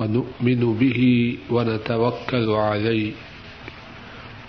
[0.00, 1.00] ونؤمن به
[1.50, 3.12] ونتوكل عليه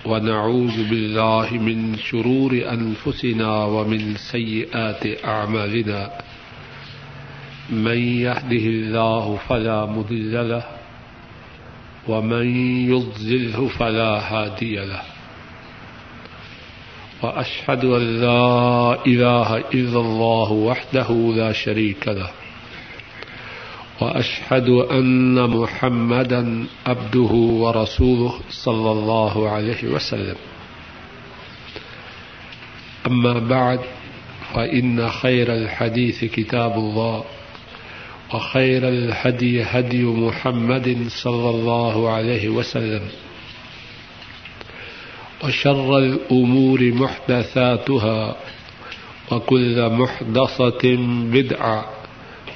[0.05, 6.11] ونعوذ بالله من شرور أنفسنا ومن سيئات أعمالنا
[7.69, 10.63] من يهده الله فلا مضل له
[12.07, 12.47] ومن
[12.89, 15.01] يضلله فلا هادي له
[17.23, 22.40] وأشهد أن لا إله إلا الله وحده لا شريك له
[24.01, 30.35] وأشهد أن محمدا عبده ورسوله صلى الله عليه وسلم.
[33.07, 33.79] أما بعد،
[34.53, 37.23] فإن خير الحديث كتاب الله،
[38.33, 43.01] وخير الهدي هدي محمد صلى الله عليه وسلم،
[45.43, 48.35] وشر الأمور محدثاتها،
[49.31, 50.95] وكل محدثة
[51.31, 52.00] بدعة.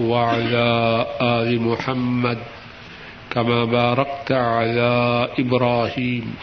[0.00, 2.38] وعلى آل محمد
[3.30, 6.34] كما باركت على إبراهيم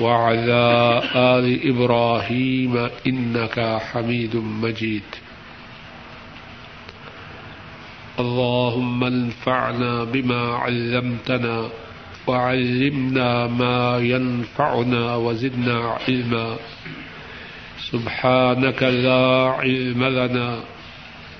[0.00, 0.64] وعلى
[1.14, 5.08] آل إبراهيم إنك حميد مجيد.
[8.20, 11.68] اللهم انفعنا بما علمتنا
[12.26, 16.56] وعلمنا ما ينفعنا وزدنا علما.
[17.90, 20.60] سبحانك لا علم لنا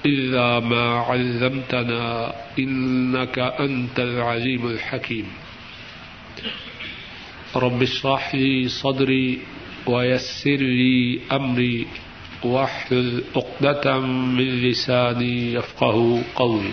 [0.07, 5.27] إلا ما علمتنا إنك أنت العليم الحكيم
[7.57, 9.39] رب اشرح لي صدري
[9.87, 11.87] ويسر لي أمري
[12.45, 16.71] واحلل عقدة من لساني يفقه قولي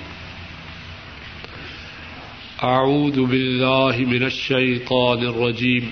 [2.64, 5.92] أعوذ بالله من الشيطان الرجيم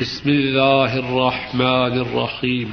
[0.00, 2.72] بسم الله الرحمن الرحيم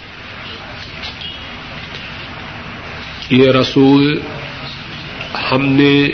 [3.29, 4.21] یہ رسول
[5.51, 6.07] ہم نے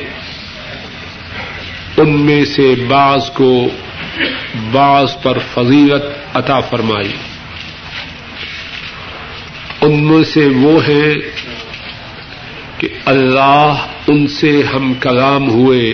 [1.97, 3.67] ان میں سے بعض کو
[4.71, 6.03] بعض پر فضیلت
[6.33, 7.11] عطا فرمائی۔
[9.81, 11.13] ان میں سے وہ ہیں
[12.77, 13.73] کہ اللہ
[14.07, 15.89] ان سے ہم کلام ہوئے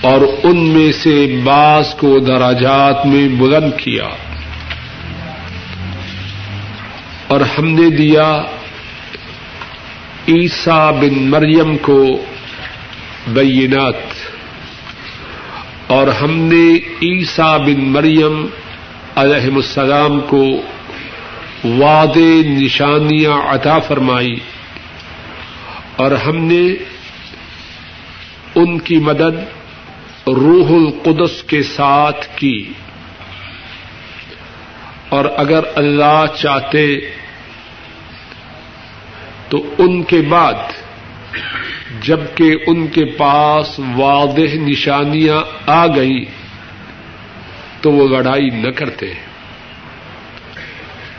[0.00, 4.08] اور ان میں سے بعض کو دراجات میں بلند کیا۔
[7.26, 8.42] اور ہم نے دیا
[10.28, 12.24] عیسا بن مریم کو
[13.28, 13.94] بینات۔
[15.86, 18.46] اور ہم نے عیسا بن مریم
[19.16, 20.62] علیہ السلام کو
[21.64, 22.16] واد
[22.46, 24.34] نشانیاں عطا فرمائی۔
[25.96, 26.72] اور ہم نے
[28.54, 29.38] ان کی مدد
[30.26, 32.68] روح القدس کے ساتھ کی۔
[35.08, 36.96] اور اگر اللہ چاہتے
[39.48, 40.54] تو ان کے بعد
[42.02, 46.24] جبکہ ان کے پاس واضح نشانیاں آ گئی
[47.80, 49.12] تو وہ لڑائی نہ کرتے۔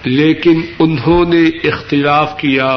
[0.03, 2.75] لیکن انہوں نے اختلاف کیا۔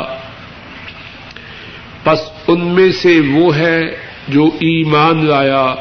[2.04, 3.80] بس ان میں سے وہ ہے
[4.28, 5.74] جو ایمان لایا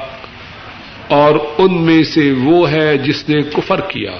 [1.07, 4.12] اور ان میں سے وہ ہے جس نے کفر کیا۔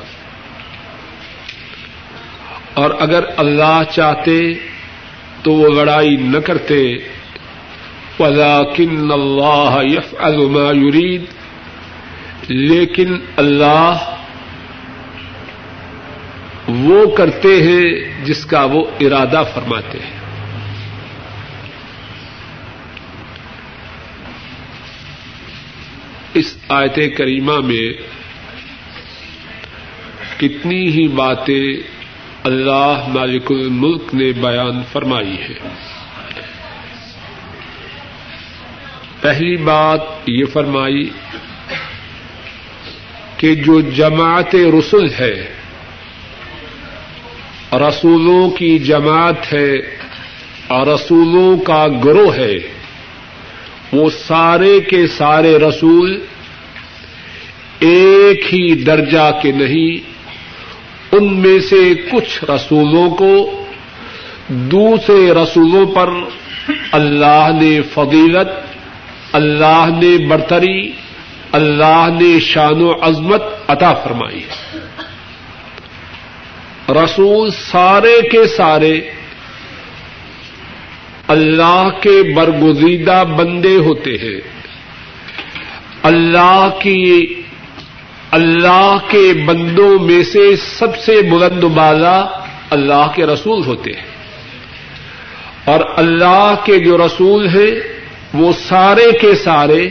[2.74, 4.40] اور اگر اللہ چاہتے
[5.44, 6.96] تو وہ لڑائی نہ کرتے۔
[8.20, 11.22] ولاکن اللہ یف ما یرید
[12.48, 14.16] لیکن اللہ
[16.68, 20.22] وہ کرتے ہیں جس کا وہ ارادہ فرماتے ہیں۔
[26.34, 27.94] اس آیت کریمہ میں
[30.40, 32.01] کتنی ہی باتیں
[32.44, 35.54] اللہ مالک الملک نے بیان فرمائی ہے۔
[39.22, 41.10] پہلی بات یہ فرمائی
[43.38, 45.54] کہ جو جماعت رسول ہے،
[47.74, 49.76] رسولوں کی جماعت ہے
[50.68, 52.56] اور رسولوں کا گروہ ہے،
[53.92, 56.26] وہ سارے کے سارے رسول
[57.80, 60.12] ایک ہی درجہ کے نہیں
[61.12, 63.64] ان میں سے کچھ رسولوں کو،
[64.48, 66.10] دوسرے رسولوں پر
[66.92, 68.76] اللہ نے فضیلت،
[69.32, 70.92] اللہ نے برتری،
[71.52, 74.44] اللہ نے شان و عظمت عطا فرمائی
[76.90, 79.02] رسول سارے کے سارے
[81.28, 84.42] اللہ کے برگزیدہ بندے ہوتے ہیں۔
[86.04, 87.41] اللہ کی
[88.32, 92.26] اللہ کے بندوں میں سے سب سے بلند بالا
[92.70, 94.06] اللہ کے رسول ہوتے ہیں۔
[95.66, 97.72] اور اللہ کے جو رسول ہیں،
[98.34, 99.82] وہ سارے کے سارے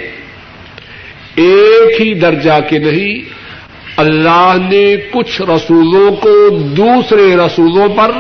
[1.35, 3.29] ایک ہی درجہ کے نہیں،
[3.97, 8.11] اللہ نے کچھ رسولوں کو دوسرے رسولوں پر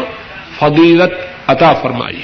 [0.59, 1.13] فضیلت
[1.47, 2.23] عطا فرمائی۔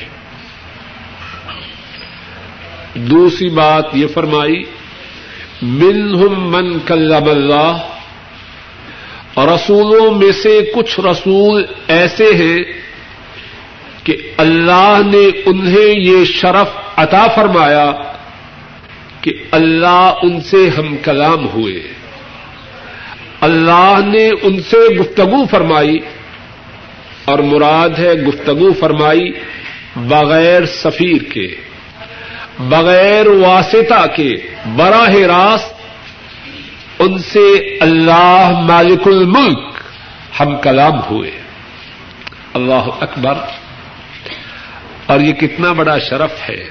[2.95, 4.63] دوسری بات یہ فرمائی
[5.63, 7.79] منہم من کلم اللہ.
[9.37, 12.59] رسولوں میں سے کچھ رسول ایسے ہیں
[14.05, 17.93] کہ اللہ نے انہیں یہ شرف عطا فرمایا
[19.21, 21.83] کہ اللہ ان سے ہم کلام ہوئے.
[23.41, 25.99] اللہ نے ان سے گفتگو فرمائی
[27.25, 29.31] اور مراد ہے گفتگو فرمائی
[29.97, 31.55] بغیر سفیر کے.
[32.59, 34.37] بغیر واسطہ کے
[34.77, 35.75] براہ راست
[36.99, 39.75] ان سے اللہ مالک الملک
[40.41, 41.31] ہم کلام ہوئے۔
[42.55, 43.35] اللہ اکبر۔
[45.07, 46.65] اور یہ کتنا بڑا شرف ہے۔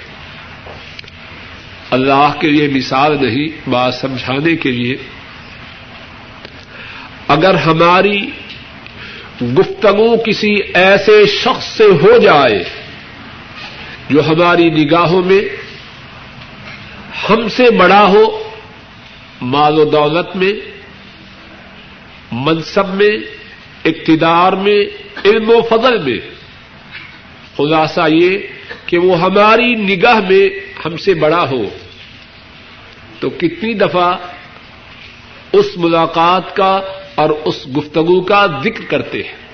[1.92, 4.96] اللہ کے لیے مثال نہیں، بات سمجھانے کے لیے۔
[7.28, 8.30] اگر ہماری
[9.42, 12.64] گفتگو کسی ایسے شخص سے ہو جائے
[14.10, 15.65] جو ہماری نگاہوں میں
[17.30, 18.50] ہم سے بڑا ہو
[19.42, 20.54] مال و دولت میں،
[22.32, 23.18] منصب میں،
[23.86, 24.86] اقتدار میں،
[25.26, 26.18] علم و فضل میں۔
[27.58, 28.38] خلاصہ یہ
[28.86, 30.50] کہ وہ ہماری نگاہ میں
[30.86, 31.64] ہم سے بڑا ہو۔
[33.20, 34.18] تو کتنی دفعہ
[35.52, 36.82] اس ملاقات کا
[37.16, 39.46] اور اس گفتگو کا ذکر کرتے ہیں۔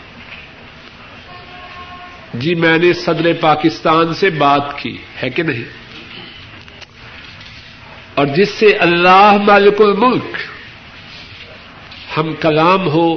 [2.33, 5.80] جی میں نے صدر پاکستان سے بات کی، ہے کہ نہیں؟
[8.15, 10.37] اور جس سے اللہ مالک الملک،
[12.17, 13.13] ہم کلام ہو،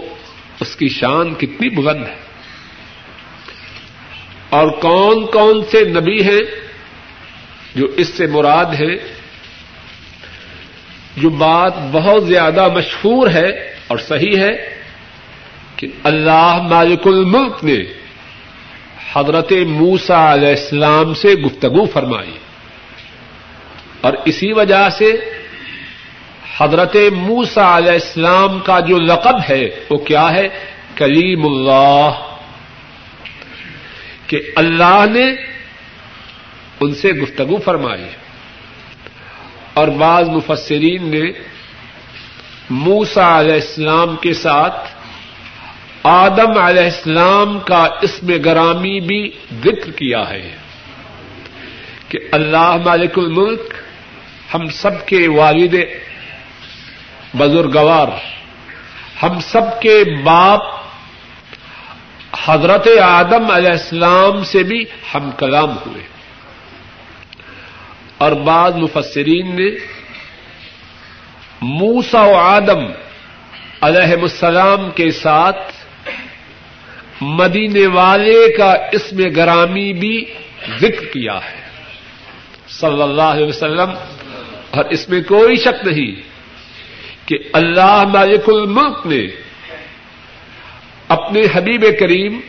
[0.60, 2.24] اس کی شان کتنی بلند ہے۔
[4.50, 6.40] اور کون کون سے نبی ہیں
[7.74, 9.14] جو اس سے مراد ہے
[11.16, 13.48] جو بات بہت زیادہ مشہور ہے
[13.86, 14.80] اور صحیح ہے
[15.76, 17.78] کہ اللہ مالک الملک نے
[19.12, 22.38] حضرت موسا علیہ السلام سے گفتگو فرمائی۔
[24.04, 25.12] اور اسی وجہ سے
[26.58, 30.48] حضرت موسا علیہ السلام کا جو لقب ہے وہ کیا ہے؟
[30.96, 32.36] کلیم اللہ۔
[34.26, 35.24] کہ اللہ نے
[36.80, 38.08] ان سے گفتگو فرمائی۔
[39.74, 41.30] اور بعض مفسرین نے
[42.70, 44.88] موسا علیہ السلام کے ساتھ
[46.02, 49.30] آدم علیہ السلام کا اسم گرامی بھی
[49.60, 50.56] ذکر کیا ہے
[52.08, 53.83] کہ اللہ مالک الملک
[54.54, 55.74] ہم سب کے والد
[57.34, 58.08] بزرگوار،
[59.22, 60.60] ہم سب کے باپ
[62.44, 64.84] حضرت آدم علیہ السلام سے بھی
[65.14, 66.02] ہم کلام ہوئے۔
[68.18, 69.70] اور بعض مفسرین نے
[71.60, 72.86] موسا و آدم
[73.80, 75.72] علیہ السلام کے ساتھ
[77.20, 80.24] مدینے والے کا اسم گرامی بھی
[80.80, 81.64] ذکر کیا ہے۔
[82.68, 83.90] صلی اللہ علیہ وسلم
[84.74, 86.22] اور اس میں کوئی شک نہیں
[87.28, 89.26] کہ اللہ مالک الملک نے
[91.08, 92.40] اپنے حبیب کریم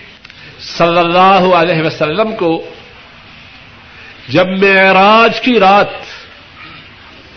[0.60, 2.64] صلی اللہ علیہ وسلم کو
[4.30, 5.88] جب معراج کی رات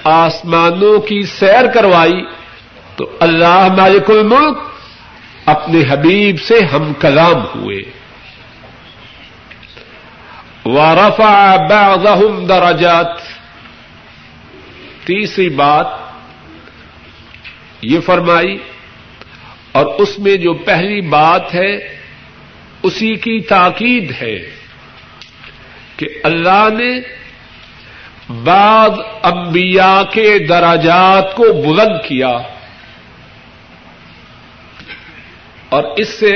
[0.05, 2.25] آسمانوں کی سیر کروائی
[2.97, 4.59] تو اللہ مالک الملک
[5.45, 7.83] اپنے حبیب سے ہم کلام ہوئے۔
[10.65, 13.18] بعضهم درجات
[15.09, 15.87] تیسری بات
[17.83, 18.57] یہ فرمائی
[19.73, 21.71] اور اس میں جو پہلی بات ہے
[22.83, 24.37] اسی کی تاکید ہے
[25.97, 26.91] کہ اللہ نے
[28.45, 28.91] بعض
[29.23, 32.37] انبیاء کے دراجات کو بلند کیا
[35.69, 36.35] اور اس سے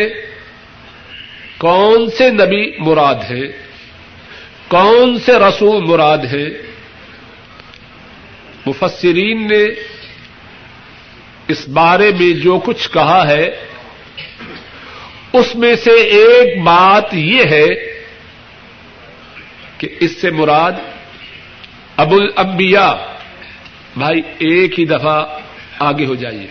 [1.59, 3.47] کون سے نبی مراد ہیں؟
[4.69, 6.49] کون سے رسول مراد ہیں؟
[8.67, 9.65] مفسرین نے
[11.49, 13.45] اس بارے میں جو کچھ کہا ہے،
[15.33, 17.67] اس میں سے ایک بات یہ ہے
[19.79, 20.73] کہ اس سے مراد
[21.97, 22.95] ابو الانبیاء،
[23.97, 25.39] بھائی ایک ہی دفعہ
[25.79, 26.47] آگے ہو جائیے۔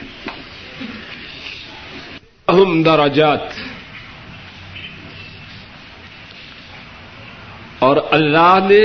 [2.48, 3.40] اہم دراجات
[7.80, 8.82] اور اللہ نے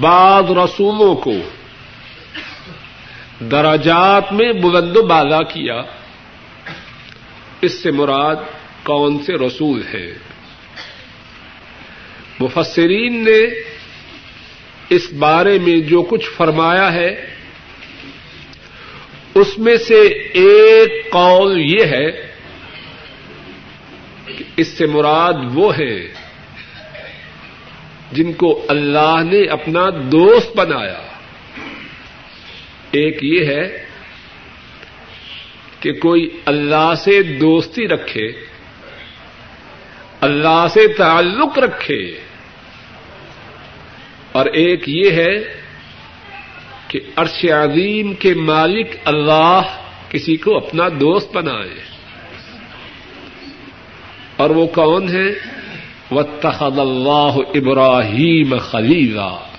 [0.00, 1.34] بعض رسولوں کو
[3.50, 5.82] دراجات میں بلند و بالا کیا۔
[7.60, 8.36] اس سے مراد
[8.82, 10.12] کون سے رسول ہیں؟
[12.40, 13.40] مفسرین نے
[14.88, 17.26] اس بارے میں جو کچھ فرمایا ہے،
[19.34, 20.00] اس میں سے
[20.34, 22.10] ایک قول یہ ہے
[24.26, 26.14] کہ اس سے مراد وہ ہے
[28.12, 31.11] جن کو اللہ نے اپنا دوست بنایا۔
[32.92, 33.84] ایک یہ ہے
[35.80, 38.32] کہ کوئی اللہ سے دوستی رکھے،
[40.20, 42.20] اللہ سے تعلق رکھے،
[44.32, 45.62] اور ایک یہ ہے
[46.88, 49.62] کہ عرش عظیم کے مالک اللہ
[50.10, 51.80] کسی کو اپنا دوست بنائے۔
[54.36, 55.28] اور وہ کون ہے
[56.10, 59.51] وَاتَّخَذَ اللَّهُ ابراہیم خلیلا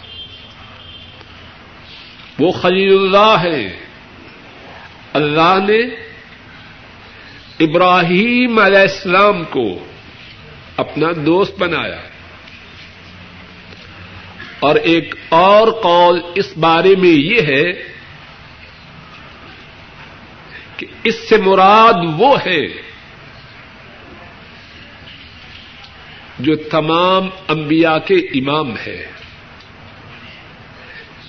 [2.43, 3.77] وہ خلیل اللہ ہے۔
[5.13, 5.81] اللہ نے
[7.59, 9.85] ابراہیم علیہ السلام کو
[10.77, 12.01] اپنا دوست بنایا۔
[14.59, 17.73] اور ایک اور قول اس بارے میں یہ ہے
[20.77, 22.67] کہ اس سے مراد وہ ہے
[26.39, 29.11] جو تمام انبیاء کے امام ہے۔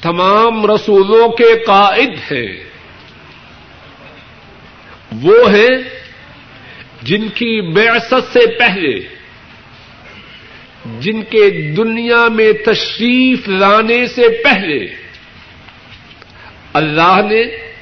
[0.04, 2.64] تمام رسولوں کے قائد ہیں۔
[5.22, 5.76] وہ ہیں
[7.02, 9.00] جن کی بیست سے پہلے،
[11.00, 14.86] جن کے دنیا میں تشریف لانے سے پہلے۔
[16.72, 17.72] اللہ نے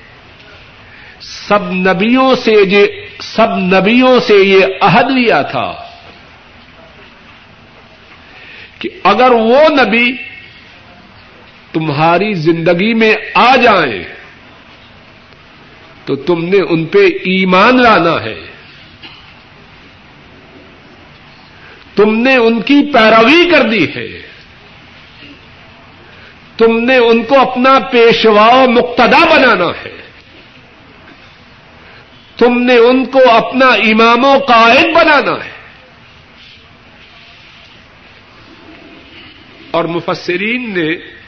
[1.21, 2.55] سب نبیوں سے
[3.21, 5.73] سب نبیوں سے یہ عہد لیا تھا
[8.79, 10.32] کہ اگر وہ نبی
[11.73, 14.03] تمہاری زندگی میں آ جائیں
[16.05, 18.41] تو تم نے ان پہ ایمان لانا ہے۔
[21.95, 24.23] تم نے ان کی پیروی کر دی ہے۔
[26.57, 30.03] تم نے ان کو اپنا پیشوا مقتدا بنانا ہے۔
[32.37, 35.51] تم نے ان کو اپنا امام و قائد بنانا ہے۔
[39.71, 41.22] اور مفسرین نے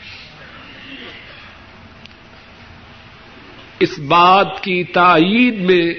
[3.81, 5.95] اس بات کی تائید میں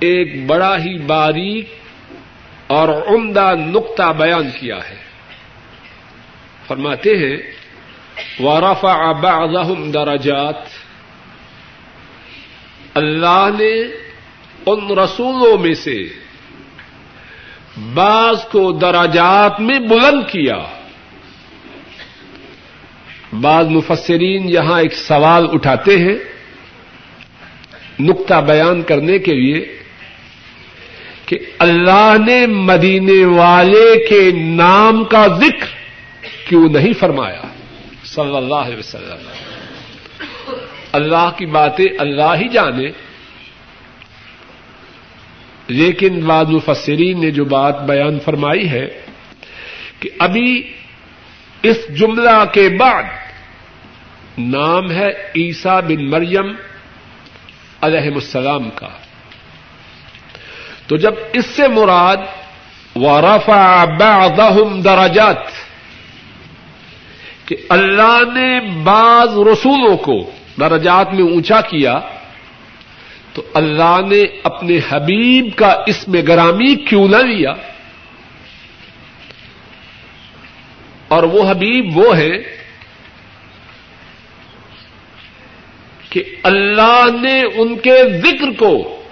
[0.00, 1.74] ایک بڑا ہی باریک
[2.66, 4.96] اور عمدہ نقطہ بیان کیا ہے۔
[6.66, 7.36] فرماتے ہیں
[8.40, 10.54] وارفا بعضهم درجات۔
[12.94, 13.82] اللہ نے
[14.66, 16.08] ان رسولوں میں سے
[17.94, 20.83] بعض کو دراجات میں بلند کیا۔
[23.40, 26.14] بعض مفسرین یہاں ایک سوال اٹھاتے ہیں
[28.00, 29.78] نقطہ بیان کرنے کے لیے
[31.26, 35.66] کہ اللہ نے مدینے والے کے نام کا ذکر
[36.48, 37.42] کیوں نہیں فرمایا؟
[38.04, 39.28] صلی اللہ علیہ وسلم۔
[40.92, 42.86] اللہ کی باتیں اللہ ہی جانے۔
[45.68, 49.00] لیکن بعض مفسرین نے جو بات بیان فرمائی ہے
[50.00, 50.72] کہ ابھی
[51.62, 53.02] اس جملہ کے بعد
[54.38, 56.52] نام ہے عیسا بن مریم
[57.80, 58.88] علیہ السلام کا۔
[60.86, 62.16] تو جب اس سے مراد
[62.94, 65.46] ورفع بعضهم درجات
[67.46, 72.00] کہ اللہ نے بعض رسولوں کو درجات میں اونچا کیا،
[73.32, 77.52] تو اللہ نے اپنے حبیب کا اس میں گرامی کیوں نہ لیا؟
[81.08, 82.63] اور وہ حبیب وہ ہے
[86.14, 89.02] کہ اللہ نے ان کے ذکر کو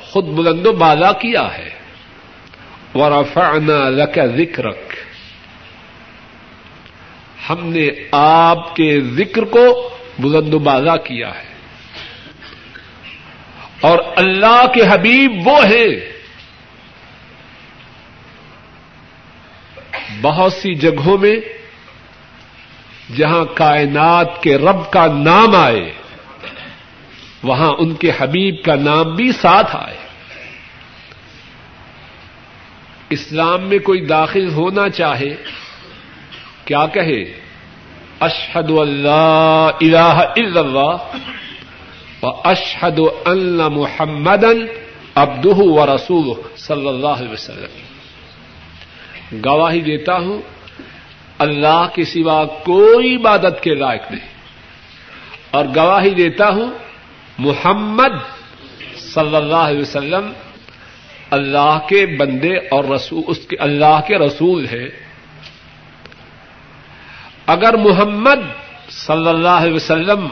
[0.00, 1.70] خود بلند و بالا کیا ہے۔
[2.94, 4.92] ورفعنا لك ذکرک
[7.50, 11.54] ہم نے آپ کے ذکر کو بلند و بالا کیا ہے۔
[13.80, 16.12] اور اللہ کے حبیب وہ ہیں۔
[20.22, 21.36] بہت سی جگہوں میں
[23.16, 25.92] جہاں کائنات کے رب کا نام آئے۔
[27.42, 29.96] وہاں ان کے حبیب کا نام بھی ساتھ آئے۔
[33.10, 35.36] اسلام میں کوئی داخل ہونا چاہے،
[36.64, 37.40] کیا کہے؟
[38.20, 40.96] اشحد اللہ الہ الا اللہ
[42.22, 44.44] و اشحد اللہ محمد
[45.14, 47.80] ابدہ و رسول صلی اللہ علیہ وسلم۔
[49.44, 50.42] گواہی دیتا ہوں،
[51.38, 54.28] اللہ کے سوا کوئی عبادت کے لائق نہیں۔
[55.50, 56.87] اور گواہی دیتا ہوں
[57.38, 58.12] محمد
[58.98, 60.32] صلی اللہ علیہ وسلم
[61.30, 64.88] اللہ کے بندے اور رسول، اس کے اللہ کے رسول ہے
[67.46, 68.40] اگر محمد
[68.90, 70.26] صلی اللہ علیہ وسلم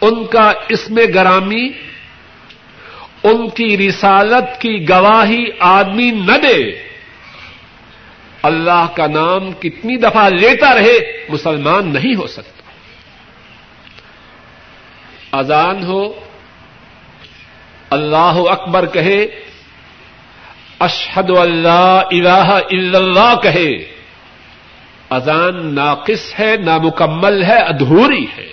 [0.00, 1.68] ان کا اسم گرامی،
[3.24, 6.70] ان کی رسالت کی گواہی آدمی نہ دے،
[8.42, 12.59] اللہ کا نام کتنی دفعہ لیتا رہے، مسلمان نہیں ہو سکتا۔
[15.32, 16.20] اذان ہو،
[17.90, 19.26] اللہ اکبر کہے
[20.78, 23.94] اشحد اللہ الہ الا اللہ کہے،
[25.10, 28.52] اذان ناقص ہے، نامکمل ہے، ادھوری ہے۔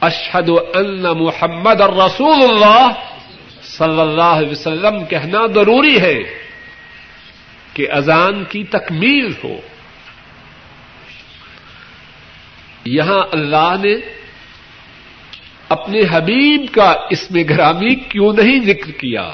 [0.00, 2.88] اشحد ان محمد الرسول اللہ
[3.62, 6.18] صلی اللہ علیہ وسلم کہنا ضروری ہے
[7.74, 9.60] کہ اذان کی تکمیل ہو۔
[12.84, 14.19] یہاں اللہ نے
[15.70, 19.32] اپنے حبیب کا اس میں گرامی کیوں نہیں ذکر کیا؟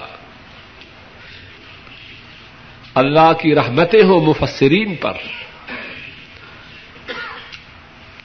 [2.94, 5.12] اللہ کی رحمتیں ہو مفسرین پر۔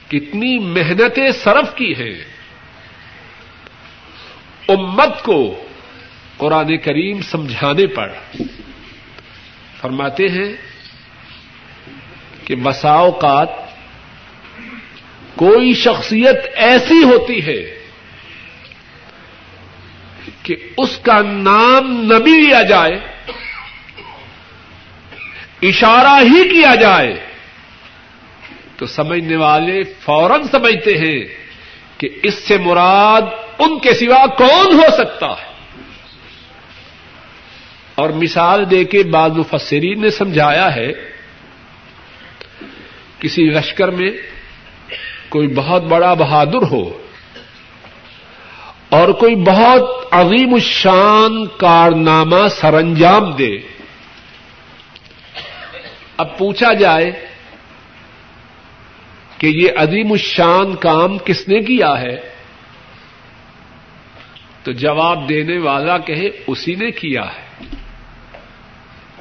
[0.08, 2.24] کتنی محنتیں صرف کی ہیں۔
[4.68, 5.64] امت کو
[6.36, 8.12] قرآن کریم سمجھانے پر۔
[9.80, 10.52] فرماتے ہیں
[12.44, 13.48] کہ مساوقات
[15.36, 17.81] کوئی شخصیت ایسی ہوتی ہے
[20.42, 22.94] کہ اس کا نام نبی لیا جائے،
[25.62, 27.26] اشارہ ہی کیا جائے،
[28.76, 31.24] تو سمجھنے والے فوراً سمجھتے ہیں
[31.98, 33.22] کہ اس سے مراد
[33.58, 35.52] ان کے سوا کون ہو سکتا ہے۔
[37.94, 40.92] اور مثال دے کے بعض مفسرین نے سمجھایا ہے،
[43.18, 44.10] کسی لشکر میں
[45.28, 47.01] کوئی بہت بڑا بہادر ہو
[48.92, 53.58] اور کوئی بہت عظیم الشان کارنامہ سر انجام دے۔
[56.16, 57.26] اب پوچھا جائے
[59.38, 62.16] کہ یہ عظیم الشان کام کس نے کیا ہے؟
[64.62, 67.64] تو جواب دینے والا کہے، اسی نے کیا ہے۔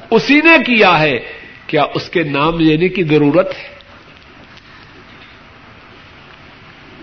[0.09, 1.19] اسی نے کیا ہے۔
[1.67, 3.75] کیا اس کے نام لینے کی ضرورت ہے؟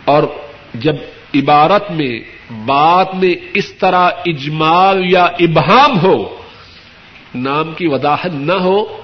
[0.04, 0.22] اور
[0.74, 0.94] جب
[1.34, 6.36] عبارت میں بات میں اس طرح اجمال یا ابہام ہو،
[7.34, 9.02] نام کی وضاحت نہ ہو،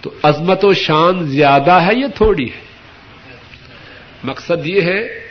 [0.00, 2.60] تو عظمت و شان زیادہ ہے یا تھوڑی ہے؟
[4.24, 5.28] مقصد یہ ہے،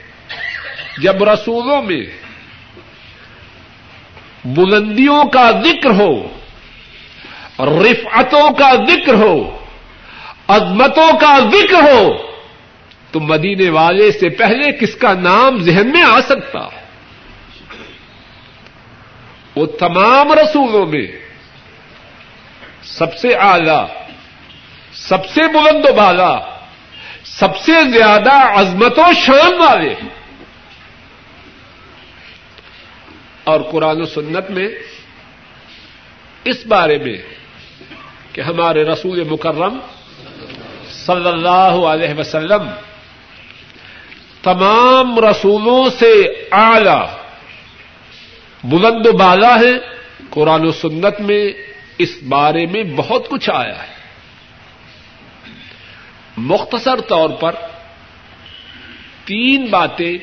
[0.98, 2.06] جب رسولوں میں
[4.46, 6.24] بلندیوں کا ذکر ہو،
[7.60, 9.58] رفعتوں کا ذکر ہو،
[10.48, 12.18] عظمتوں کا ذکر ہو،
[13.12, 16.77] تو مدینے والے سے پہلے کس کا نام ذہن میں آ سکتا؟
[19.58, 21.08] وہ تمام رسولوں میں
[22.84, 23.82] سب سے اعلی،
[24.94, 26.34] سب سے بلند و بالا،
[27.24, 29.94] سب سے زیادہ عظمت و شان والے
[33.44, 34.68] اور قرآن و سنت میں
[36.44, 37.18] اس بارے میں
[38.34, 39.78] کہ ہمارے رسول مکرم
[40.92, 42.68] صلی اللہ علیہ وسلم
[44.44, 46.12] تمام رسولوں سے
[46.52, 47.17] اعلی
[48.70, 49.98] بلند و بالا ہے۔
[50.30, 51.50] قرآن و سنت میں
[51.98, 53.98] اس بارے میں بہت کچھ آیا ہے۔
[56.38, 57.52] مختصر طور پر
[59.26, 60.18] تین باتیں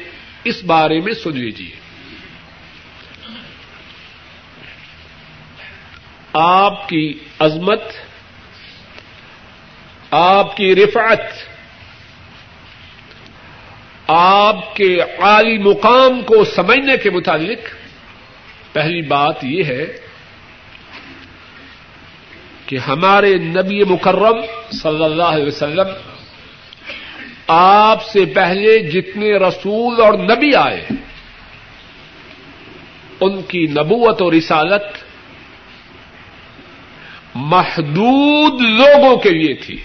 [0.45, 1.71] اس بارے میں سن لیجیے
[6.33, 7.83] آپ کی عظمت،
[10.11, 11.21] آپ کی رفعت،
[14.11, 17.84] آپ کے عالی مقام کو سمجھنے کے متعلق
[18.75, 19.87] پہلی بات یہ ہے
[22.67, 24.41] کہ ہمارے نبی مکرم
[24.73, 25.89] صلی اللہ علیہ وسلم
[27.47, 30.85] آپ سے پہلے جتنے رسول اور نبی آئے،
[33.21, 34.83] ان کی نبوت اور رسالت
[37.35, 39.77] محدود لوگوں کے لیے تھی۔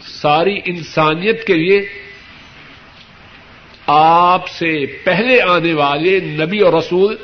[0.00, 2.03] ساری انسانیت کے لیے
[3.86, 7.16] آپ سے پہلے آنے والے نبی اور رسول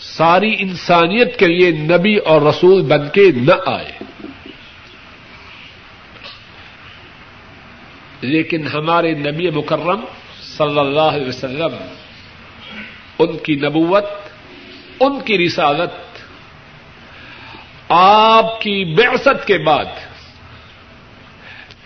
[0.00, 3.92] ساری انسانیت کے لیے نبی اور رسول بن کے نہ آئے۔
[8.20, 10.00] لیکن ہمارے نبی مکرم
[10.42, 11.76] صلی اللہ علیہ وسلم،
[13.18, 14.04] ان کی نبوت،
[15.00, 15.90] ان کی رسالت،
[17.88, 19.84] آپ کی بعثت کے بعد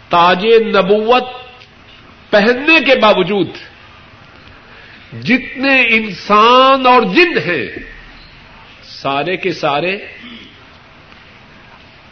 [0.09, 1.47] تاج نبوت
[2.30, 3.48] پہننے کے باوجود
[5.22, 7.66] جتنے انسان اور جن ہیں،
[8.82, 9.96] سارے کے سارے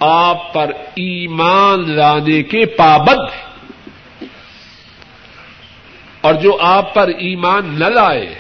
[0.01, 3.47] آپ پر ایمان لانے کے پابند ہیں۔
[6.21, 8.35] اور جو آپ پر ایمان نہ لائے،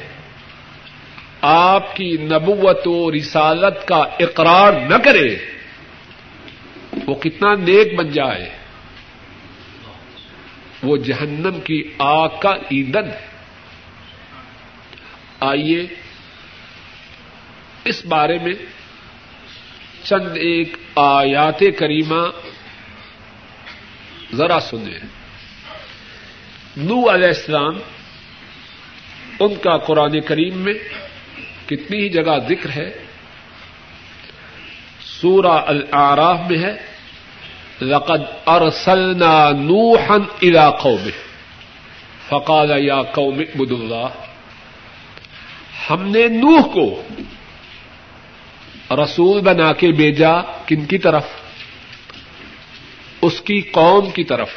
[1.41, 5.37] آپ کی نبوت و رسالت کا اقرار نہ کرے،
[7.07, 8.66] وہ کتنا نیک بن جائے۔
[10.83, 13.27] وہ جہنم کی آگ کا ایندھن ہے۔
[15.41, 15.87] آئیے
[17.85, 18.53] اس بارے میں
[20.03, 22.29] چند ایک آیات کریمہ
[24.35, 24.99] ذرا سنیں۔
[26.77, 27.75] نو علیہ السلام،
[29.41, 30.75] ان کا قرآن کریم میں
[31.67, 32.91] کتنی ہی جگہ ذکر ہے۔
[35.01, 36.96] سورہ الاعراف میں ہے۔
[37.83, 41.19] لقد ارسلنا نوحا الى قومه.
[42.29, 44.09] فقال یا قوم اعبدوا اللہ
[45.91, 47.03] ہم نے نوح کو
[49.05, 50.33] رسول بنا کے بھیجا
[50.67, 51.25] کن کی طرف؟
[53.23, 54.51] اس کی قوم کی طرف.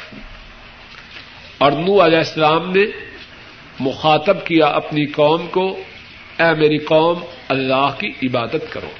[1.58, 2.82] اور نو علیہ السلام نے
[3.80, 5.82] مخاطب کیا اپنی قوم کو،
[6.38, 8.90] اے میری قوم، اللہ کی عبادت کرو۔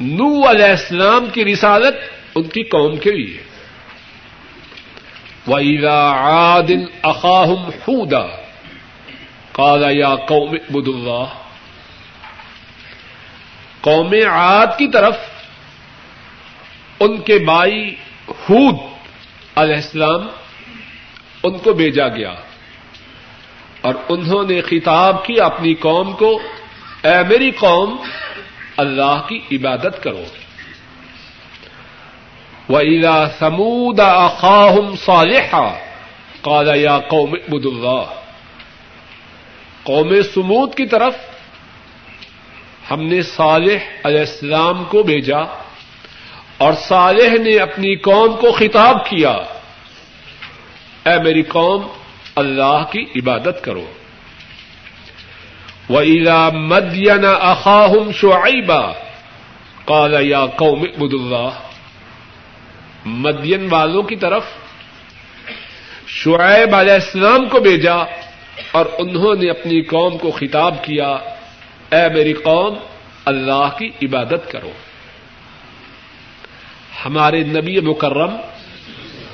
[0.00, 3.42] نو علیہ السلام کی رسالت ان کی قوم کے لیے۔
[5.46, 6.68] وَإِذَا عَادٍ
[7.04, 8.26] أَخَاهُمْ حُودًا،
[9.52, 11.42] قَالَ يَا قَوْمِ اعْبُدُوا اللَّهَ۔
[13.80, 15.16] قوم عاد کی طرف
[17.00, 17.94] ان کے بائی
[18.28, 18.76] ہود
[19.56, 20.20] علیہ السلام
[21.42, 22.34] ان کو بھیجا گیا۔
[23.80, 26.40] اور انہوں نے خطاب کی اپنی قوم کو،
[27.04, 27.96] اے میری قوم،
[28.76, 30.24] اللہ کی عبادت کرو۔
[32.68, 35.74] وَإِذَا ثَمُودَ أَخَاهُمْ صَالِحًا
[36.42, 38.22] قَالَ يَا قَوْمِ اعْبُدُوا اللَّهَ۔
[39.82, 41.14] قوم سمود کی طرف
[42.90, 45.38] ہم نے صالح علیہ السلام کو بھیجا
[46.58, 49.30] اور صالح نے اپنی قوم کو خطاب کیا۔
[51.06, 51.86] اے میری قوم،
[52.36, 53.86] اللہ کی عبادت کرو۔
[55.90, 58.92] وَإِذَا مَدْيَنَ أَخَاهُمْ شُعَيْبًا
[59.84, 61.71] قَالَ يَا قَوْمِ اعْبُدُوا اللَّهَ۔
[63.04, 64.44] مدین والوں کی طرف
[66.06, 67.94] شعیب علیہ السلام کو بھیجا
[68.72, 71.08] اور انہوں نے اپنی قوم کو خطاب کیا،
[71.90, 72.74] اے میری قوم،
[73.24, 74.72] اللہ کی عبادت کرو۔
[77.04, 78.36] ہمارے نبی مکرم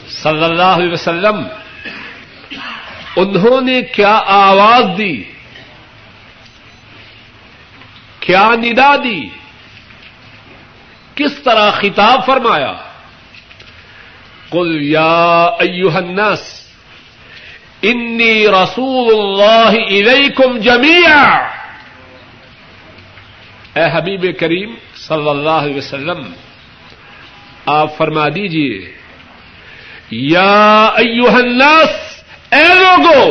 [0.09, 1.49] صلی اللہ علیہ وسلم،
[3.17, 5.23] انہوں نے کیا آواز دی؟
[8.21, 9.29] کیا ندا دی؟
[11.15, 12.88] کس طرح خطاب فرمایا؟
[14.51, 16.43] کل یا ایوہ الناس
[17.83, 21.25] انی رسول اللہ الیکم جمیعا
[23.77, 26.23] اے حبیب کریم صلی اللہ علیہ وسلم،
[27.73, 28.79] آپ فرما دیجیے
[30.11, 31.95] یا ایوہ الناس،
[32.51, 33.23] اے لوگو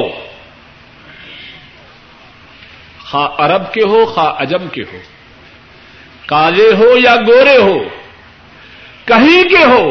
[3.05, 4.99] خا عرب کے ہو خا عجم کے ہو،
[6.27, 7.77] کالے ہو یا گورے ہو،
[9.05, 9.83] کہیں کے ہو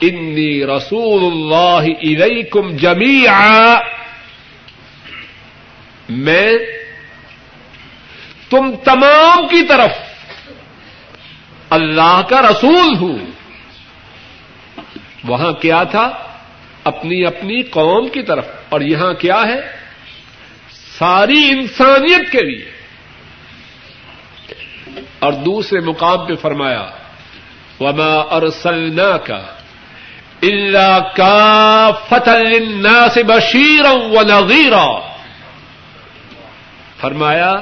[0.00, 3.80] انی رسول اللہ الیکم جمیعا
[6.08, 6.52] میں
[8.50, 9.90] تم تمام کی طرف
[11.70, 13.18] اللہ کا رسول ہوں۔
[15.24, 16.10] وہاں کیا تھا؟
[16.84, 19.60] اپنی اپنی قوم کی طرف۔ اور یہاں کیا ہے؟
[20.98, 22.70] ساری انسانیت کے لیے۔
[25.18, 26.86] اور دوسرے مقام پہ فرمایا،
[27.80, 29.46] وما ارسلنا کا
[30.42, 35.14] اللہ کا فتح سے بشیر و نغیرا
[37.00, 37.54] فرمایا،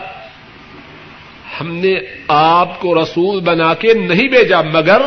[1.61, 1.95] ہم نے
[2.29, 5.01] آپ کو رسول بنا کے نہیں بھیجا، مگر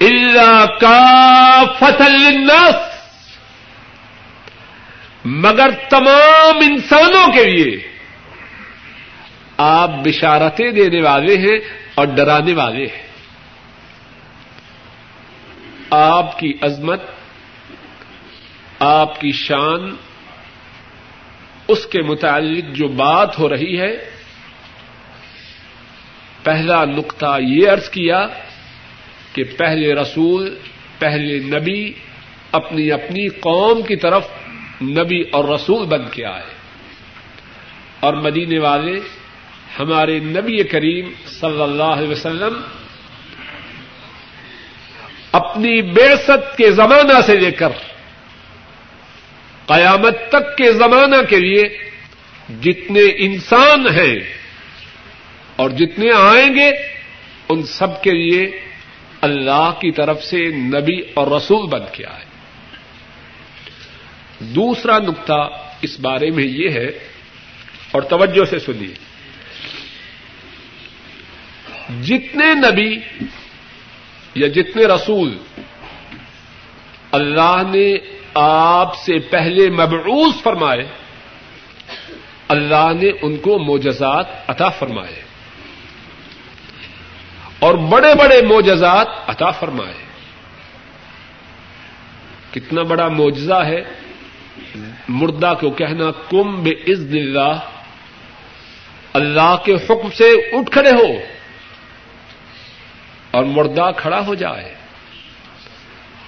[0.00, 2.74] اللہ کا فتح الناس
[5.24, 7.76] مگر تمام انسانوں کے لیے۔
[9.56, 11.58] آپ بشارتیں دینے والے ہیں
[11.94, 13.11] اور ڈرانے والے ہیں۔
[15.94, 17.02] آپ کی عظمت،
[18.78, 19.96] آپ کی شان،
[21.68, 24.10] اس کے متعلق جو بات ہو رہی ہے،
[26.42, 28.26] پہلا نقطہ یہ عرض کیا
[29.32, 30.58] کہ پہلے رسول،
[30.98, 31.92] پہلے نبی
[32.52, 34.28] اپنی اپنی قوم کی طرف
[34.82, 36.54] نبی اور رسول بن کے آئے۔
[38.00, 39.00] اور مدینے والے،
[39.78, 42.62] ہمارے نبی کریم صلی اللہ علیہ وسلم
[45.32, 47.68] اپنی بےست کے زمانہ سے لے کر
[49.66, 51.62] قیامت تک کے زمانہ کے لیے
[52.60, 54.16] جتنے انسان ہیں
[55.56, 56.70] اور جتنے آئیں گے،
[57.48, 58.60] ان سب کے لیے
[59.20, 62.24] اللہ کی طرف سے نبی اور رسول بن کے آئے۔
[64.40, 65.50] دوسرا نقطہ
[65.82, 66.86] اس بارے میں یہ ہے،
[67.90, 68.94] اور توجہ سے سنیے۔
[72.02, 72.96] جتنے نبی
[74.34, 75.38] یا جتنے رسول
[77.12, 77.96] اللہ نے
[78.34, 80.82] آپ سے پہلے مبعوث فرمائے،
[82.48, 85.22] اللہ نے ان کو موجزات عطا فرمائے۔
[87.58, 89.94] اور بڑے بڑے موجزات عطا فرمائے۔
[92.50, 93.84] کتنا بڑا موجزہ ہے۔
[95.08, 97.58] مردہ کو کہنا، کم بے عزد اللہ
[99.12, 101.41] اللہ کے حکم سے اٹھ کھڑے ہو۔
[103.32, 104.74] اور مردہ کھڑا ہو جائے۔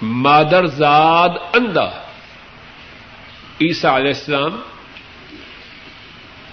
[0.01, 1.89] مادر زاد اندہ۔
[3.61, 4.61] عیسیٰ علیہ السلام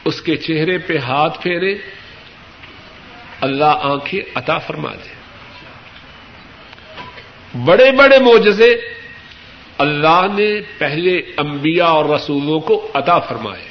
[0.05, 1.75] اس کے چہرے پہ ہاتھ پھیرے۔
[3.41, 5.15] اللہ آنکھیں عطا فرما دے۔
[7.65, 8.75] بڑے بڑے معجزے
[9.79, 13.69] اللہ نے پہلے انبیاء اور رسولوں کو عطا فرمائے۔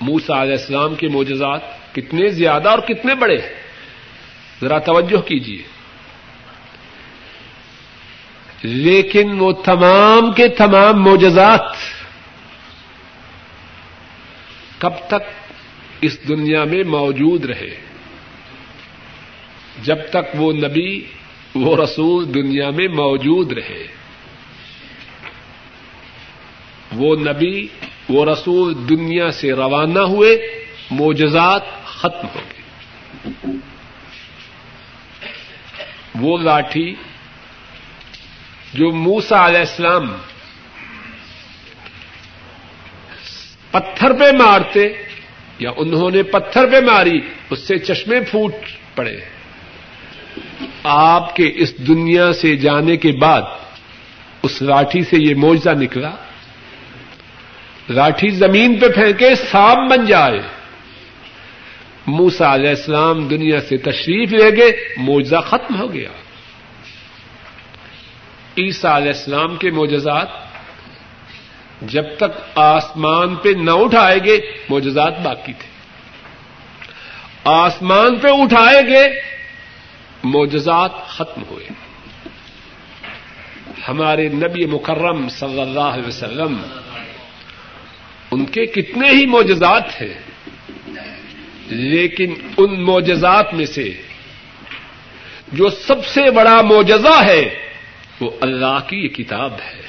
[0.00, 1.60] موسا علیہ السلام کے معجزات
[1.94, 3.61] کتنے زیادہ اور کتنے بڑے۔ ہیں
[4.62, 5.62] ذرا توجہ کیجیے
[8.62, 11.76] لیکن وہ تمام کے تمام معجزات
[14.78, 15.22] کب تک
[16.00, 17.80] اس دنیا میں موجود رہے؟
[19.82, 21.04] جب تک وہ نبی،
[21.54, 23.86] وہ رسول دنیا میں موجود رہے۔
[26.92, 27.68] وہ نبی،
[28.08, 32.51] وہ رسول دنیا سے روانہ ہوئے موجزات ختم ہو گئے۔
[36.22, 36.94] وہ لاٹھی
[38.74, 40.12] جو موسا علیہ السلام
[43.70, 44.92] پتھر پہ مارتے
[45.58, 48.54] یا انہوں نے پتھر پہ ماری، اس سے چشمے پھوٹ
[48.94, 49.16] پڑے۔
[50.84, 53.42] آپ کے اس دنیا سے جانے کے بعد
[54.42, 56.10] اس لاٹھی سے یہ موجہ نکلا۔
[57.88, 60.42] لاٹھی زمین پہ پھینکے سام بن جائے۔
[62.06, 66.08] موسا علیہ السلام دنیا سے تشریف لے گئے موجزہ ختم ہو گیا۔
[68.58, 70.28] عیسیٰ علیہ السلام کے موجزات
[71.82, 75.72] جب تک آسمان پہ نہ اٹھائے گے موجزات باقی تھے۔
[77.44, 79.20] آسمان پہ اٹھائے گے
[80.24, 81.66] موجزات ختم ہوئے۔
[83.88, 86.62] ہمارے نبی مکرم صلی اللہ علیہ وسلم،
[88.30, 90.31] ان کے کتنے ہی موجزات ہیں۔
[91.74, 93.94] لیکن ان موجزات میں سے
[95.52, 97.48] جو سب سے بڑا موجزہ ہے،
[98.20, 99.82] وہ اللہ کی یہ کتاب ہے۔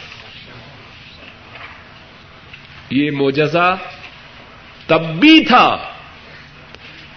[2.90, 3.76] یہ موجزہ
[4.88, 5.78] تب بھی تھا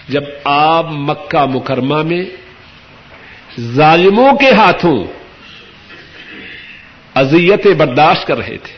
[0.09, 2.25] جب آپ مکہ مکرمہ میں
[3.61, 5.05] ظالموں کے ہاتھوں
[7.15, 8.77] اذیتیں برداشت کر رہے تھے۔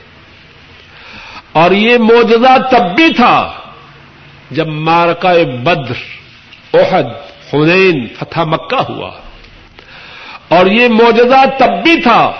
[1.53, 3.55] اور یہ موجزہ تب بھی تھا
[4.51, 5.33] جب مارکا
[5.63, 5.95] بدر
[6.71, 7.07] اوہد
[7.53, 9.11] حنین، فتح مکہ ہوا۔
[10.49, 12.33] اور یہ موجزہ تب بھی تھا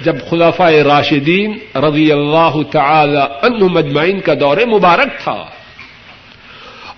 [0.00, 5.44] جب خلافہ راشدین رضی اللہ تعالی عنہ مجمعین کا دور مبارک تھا۔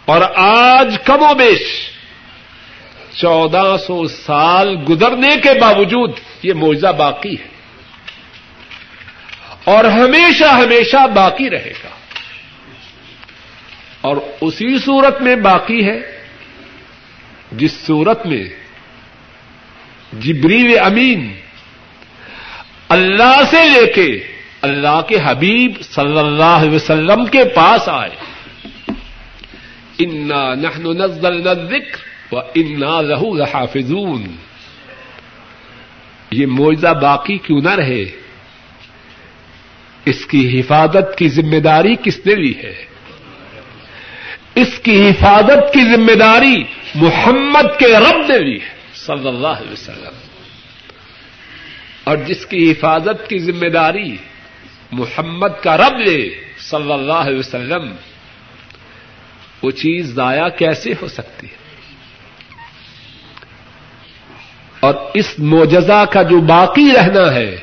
[0.05, 1.91] اور آج کم و بیش
[3.21, 7.53] چودہ سو سال گزرنے کے باوجود یہ موجزہ باقی ہے۔
[9.65, 11.89] اور ہمیشہ ہمیشہ باقی رہے گا۔
[14.03, 16.01] اور اسی صورت میں باقی ہے
[17.53, 18.45] جس صورت میں
[20.13, 21.33] جبریل امین
[22.89, 24.27] اللہ سے لے کے
[24.63, 28.11] اللہ کے حبیب صلی اللہ علیہ وسلم کے پاس آئے۔
[29.99, 31.97] انا نحن نزلنا الذکر
[32.35, 34.25] و انا لہو لحافظون۔
[36.31, 38.05] یہ معجزہ باقی کیوں نہ رہے؟
[40.05, 42.92] اس کی حفاظت کی ذمہ داری کس نے لی ہے؟
[44.55, 49.73] اس کی حفاظت کی ذمہ داری محمد کے رب نے لی ہے۔ صلی اللہ علیہ
[49.73, 50.15] وسلم۔
[52.05, 54.17] اور جس کی حفاظت کی ذمہ داری
[54.93, 57.95] محمد کا رب لے صلی اللہ علیہ وسلم،
[59.63, 61.57] وہ چیز ضائع کیسے ہو سکتی ہے؟
[64.81, 67.57] اور اس موجزہ کا جو باقی رہنا ہے،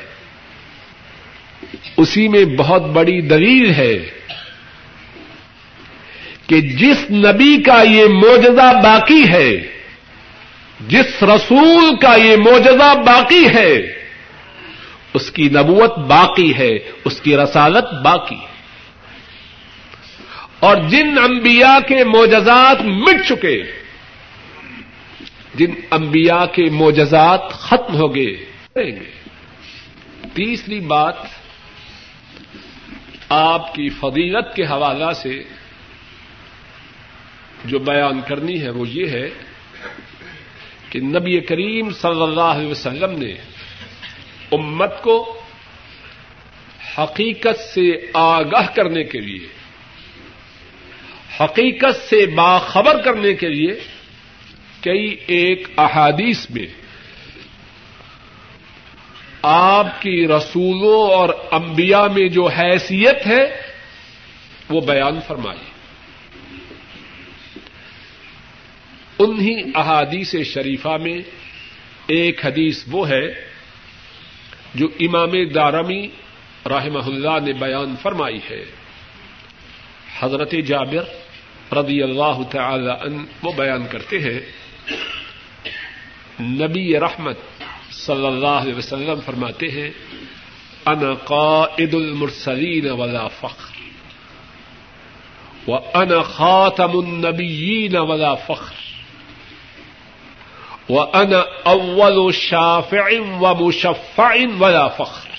[1.96, 4.19] اسی میں بہت بڑی دلیل ہے۔
[6.50, 9.56] کہ جس نبی کا یہ موجزہ باقی ہے،
[10.88, 13.74] جس رسول کا یہ موجزہ باقی ہے،
[15.14, 16.70] اس کی نبوت باقی ہے،
[17.04, 18.50] اس کی رسالت باقی ہے۔
[20.60, 23.62] اور جن انبیاء کے موجزات مٹ چکے،
[25.54, 28.44] جن انبیاء کے موجزات ختم ہو گئے۔
[30.34, 31.14] تیسری بات،
[33.28, 35.59] آپ کی فضیلت کے حوالہ سے
[37.64, 39.28] جو بیان کرنی ہے وہ یہ ہے
[40.88, 43.34] کہ نبی کریم صلی اللہ علیہ وسلم نے
[44.52, 45.42] امت کو
[46.98, 49.48] حقیقت سے آگاہ کرنے کے لیے،
[51.40, 53.74] حقیقت سے باخبر کرنے کے لیے
[54.80, 56.66] کئی ایک احادیث میں
[59.42, 63.62] آپ کی رسولوں اور انبیاء میں جو حیثیت ہے
[64.70, 65.69] وہ بیان فرمائی۔
[69.20, 71.18] انہی احادیث شریفہ میں
[72.06, 73.50] ایک حدیث وہ ہے
[74.74, 76.08] جو امام دارمی
[76.66, 78.64] رحمہ اللہ نے بیان فرمائی ہے۔
[80.20, 81.04] حضرت جابر
[81.74, 84.40] رضی اللہ تعالی عنہ وہ بیان کرتے ہیں۔
[86.40, 87.38] نبی رحمت
[87.90, 89.90] صلی اللہ علیہ وسلم فرماتے ہیں،
[90.86, 93.80] انا قائد المرسلین ولا فخر
[95.70, 98.89] و ان خاتم النبیین ولا فخر
[100.88, 105.30] و ان اول شافع و مشفع ولا فخر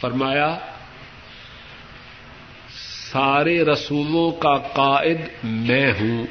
[0.00, 0.58] فرمایا،
[3.12, 6.26] سارے رسولوں کا قائد میں ہوں۔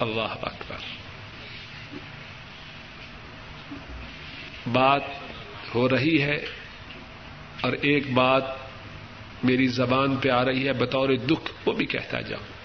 [0.00, 0.76] اللہ اکبر۔
[4.72, 5.02] بات
[5.74, 6.36] ہو رہی ہے
[7.60, 8.42] اور ایک بات
[9.42, 12.60] میری زبان پہ آ رہی ہے، بطور دکھ وہ بھی کہتا جاؤں۔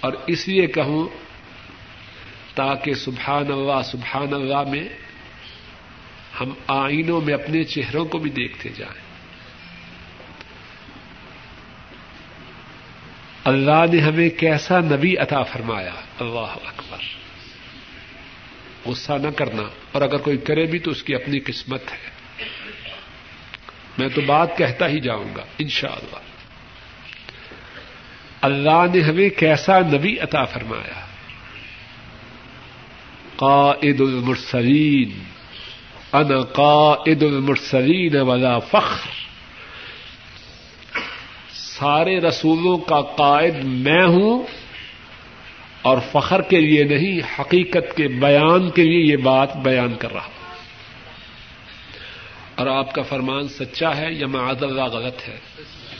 [0.00, 1.25] اور اس لیے کہوں
[2.56, 4.88] تاکہ سبحان اللہ سبحان اللہ میں
[6.40, 9.06] ہم آئینوں میں اپنے چہروں کو بھی دیکھتے جائیں۔
[13.44, 16.98] اللہ نے ہمیں کیسا نبی عطا فرمایا؟ اللہ اکبر۔
[18.86, 22.10] غصہ نہ کرنا۔ اور اگر کوئی کرے بھی تو اس کی اپنی قسمت ہے۔
[23.98, 26.18] میں تو بات کہتا ہی جاؤں گا، انشاءاللہ۔
[28.40, 31.05] اللہ اللہ نے ہمیں کیسا نبی عطا فرمایا؟
[33.36, 35.22] قائد المرسلین،
[36.12, 39.10] انا قائد المرسلین ولا فخر۔
[41.52, 44.42] سارے رسولوں کا قائد میں ہوں
[45.82, 50.28] اور فخر کے لیے نہیں، حقیقت کے بیان کے لیے یہ بات بیان کر رہا
[52.54, 55.38] اور آپ کا فرمان سچا ہے یا معاذ اللہ غلط ہے؟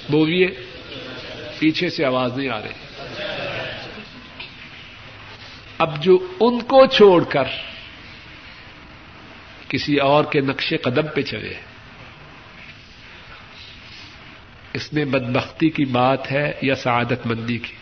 [0.08, 0.48] بولیے،
[1.58, 2.85] پیچھے سے آواز نہیں آ رہی۔
[5.78, 7.44] اب جو ان کو چھوڑ کر
[9.68, 11.54] کسی اور کے نقش قدم پہ چلے،
[14.72, 17.72] اس میں بدبختی کی بات ہے یا سعادت مندی کی؟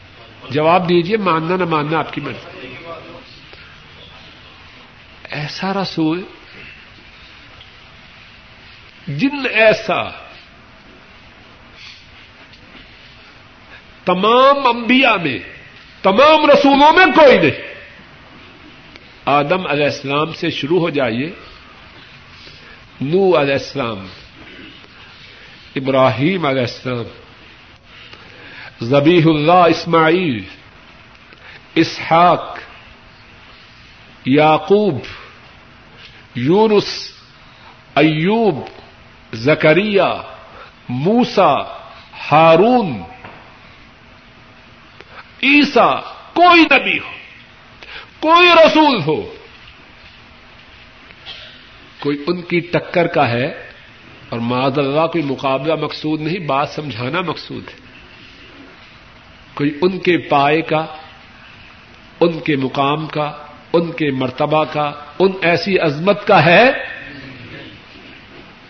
[0.51, 2.75] جواب دیجیے ماننا نہ ماننا آپ کی مرضی۔
[5.31, 6.23] ایسا رسول،
[9.09, 10.03] جن ایسا
[14.05, 15.39] تمام انبیاء میں،
[16.03, 17.74] تمام رسولوں میں کوئی نہیں۔
[19.25, 21.31] آدم علیہ السلام سے شروع ہو جائیے۔
[23.01, 24.07] نو علیہ السلام،
[25.77, 27.05] ابراہیم علیہ السلام
[28.81, 30.45] زبیح اللہ اسماعیل،
[31.75, 32.59] اسحاق،
[34.25, 34.99] یعقوب،
[36.35, 37.13] یونس،
[37.95, 38.65] ایوب،
[39.33, 40.23] زکریہ
[40.89, 41.53] موسا
[42.31, 43.03] ہارون
[45.43, 46.01] عیسا
[46.33, 47.24] کوئی نبی ہو۔
[48.21, 49.35] کوئی رسول ہو۔
[51.99, 53.47] کوئی ان کی ٹکر کا ہے
[54.29, 57.75] اور معذ اللہ کوئی مقابلہ مقصود نہیں، بات سمجھانا مقصود ہے۔
[59.55, 60.87] کوئی ان کے پائے کا،
[62.21, 63.33] ان کے مقام کا،
[63.73, 66.71] ان کے مرتبہ کا، ان ایسی عظمت کا ہے۔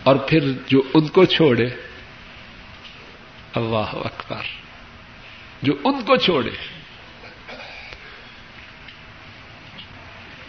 [0.03, 1.65] اور پھر جو ان کو چھوڑے،
[3.53, 4.41] اللہ اکبر۔
[5.61, 6.51] جو ان کو چھوڑے۔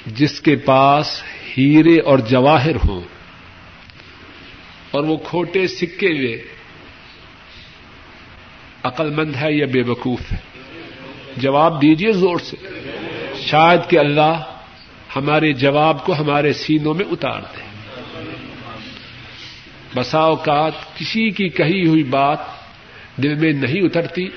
[0.07, 1.23] جس کے پاس
[1.59, 3.01] ہیرے اور جواہر ہوں
[4.91, 6.43] اور وہ کھوٹے سکے ہوئے
[8.83, 10.37] عقل مند ہے یا بے وقوف ہے؟
[11.37, 12.57] جواب دیجیے زور سے۔
[13.37, 14.43] شاید کہ اللہ
[15.17, 17.61] ہمارے جواب کو ہمارے سینوں میں اتار دے۔
[19.95, 22.39] بسا اوقات کسی کی کہی ہوئی بات
[23.17, 24.29] دل میں نہیں اترتی،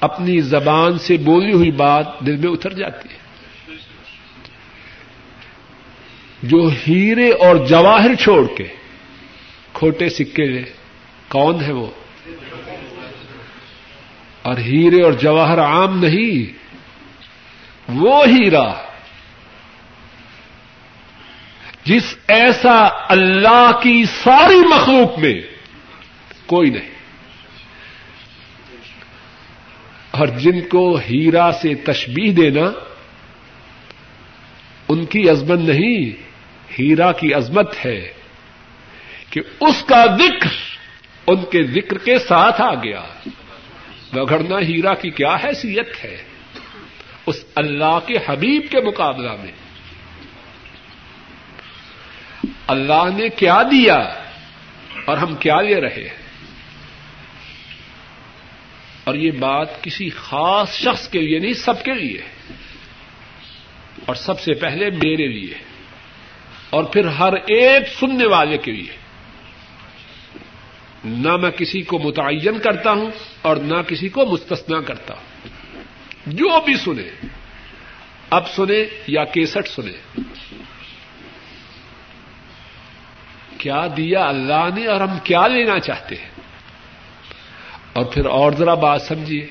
[0.00, 3.27] اپنی زبان سے بولی ہوئی بات دل میں اتر جاتی ہے۔
[6.42, 8.64] جو ہیرے اور جواہر چھوڑ کے
[9.72, 10.62] کھوٹے سکے لے
[11.28, 11.86] کون ہے وہ؟
[14.42, 16.52] اور ہیرے اور جواہر عام نہیں،
[17.88, 18.74] وہ ہیرا
[21.84, 25.40] جس ایسا اللہ کی ساری مخلوق میں
[26.46, 26.88] کوئی نہیں۔
[30.10, 32.70] اور جن کو ہیرا سے تشبیح دینا
[34.88, 36.27] ان کی عظمت نہیں
[36.78, 38.12] ہیرا کی عظمت ہے
[39.30, 40.48] کہ اس کا ذکر
[41.26, 43.04] ان کے ذکر کے ساتھ آ گیا۔
[44.12, 46.22] بگڑنا ہیرا کی کیا حیثیت ہے؟
[47.26, 49.52] اس اللہ کے حبیب کے مقابلہ میں۔
[52.66, 53.94] اللہ نے کیا دیا
[55.04, 56.28] اور ہم کیا لے رہے ہیں؟
[59.04, 62.22] اور یہ بات کسی خاص شخص کے لیے نہیں، سب کے لیے۔
[64.06, 65.67] اور سب سے پہلے میرے لیے۔
[66.70, 69.08] اور پھر ہر ایک سننے والے کے لیے۔
[71.04, 73.10] نہ میں کسی کو متعین کرتا ہوں
[73.42, 75.50] اور نہ کسی کو مستثنا کرتا ہوں۔
[76.26, 77.26] جو بھی سنے،
[78.30, 80.20] اب سنے یا کیسٹ سنے۔
[83.58, 86.30] کیا دیا اللہ نے اور ہم کیا لینا چاہتے ہیں؟
[87.92, 89.46] اور پھر اور ذرا بات سمجھیے۔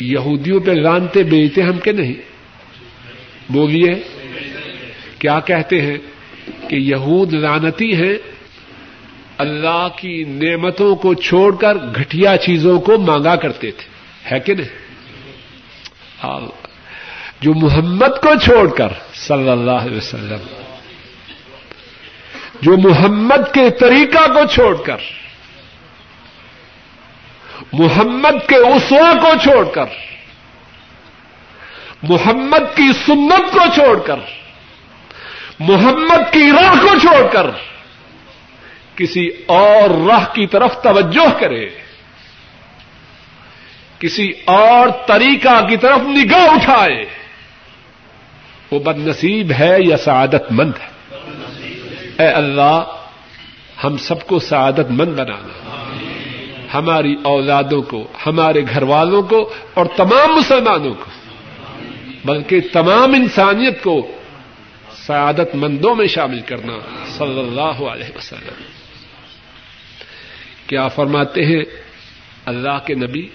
[0.00, 2.14] یہودیوں پہ لانتے بیچتے ہم کہ نہیں؟
[3.52, 4.17] بولیے۔
[5.18, 5.98] کیا کہتے ہیں
[6.68, 8.14] کہ یہود لانتی ہیں؟
[9.38, 13.88] اللہ کی نعمتوں کو چھوڑ کر گٹیا چیزوں کو مانگا کرتے تھے۔
[14.32, 14.68] ہے کہ نہیں؟
[16.24, 16.40] ہاں۔
[17.40, 20.60] جو محمد کو چھوڑ کر، صلی اللہ علیہ وسلم۔
[22.60, 24.96] جو محمد کے طریقہ کو چھوڑ کر۔
[27.72, 29.86] محمد کے اسوا کو چھوڑ کر۔
[32.02, 34.47] محمد کی سنت کو چھوڑ کر۔
[35.60, 37.46] محمد کی راہ کو چھوڑ کر
[38.96, 41.68] کسی اور راہ کی طرف توجہ کرے،
[43.98, 47.04] کسی اور طریقہ کی طرف نگاہ اٹھائے،
[48.72, 50.90] وہ بد نصیب ہے یا سعادت مند ہے؟
[52.18, 52.82] اے اللہ،
[53.84, 55.56] ہم سب کو سعادت مند بنانا،
[56.74, 61.10] ہماری اولادوں کو، ہمارے گھر والوں کو اور تمام مسلمانوں کو،
[62.24, 63.96] بلکہ تمام انسانیت کو
[65.08, 68.62] سعادت مندوں میں شامل کرنا، صلی اللہ علیہ وسلم۔
[70.66, 71.64] کیا فرماتے ہیں؟
[72.44, 73.28] اللہ کے نبی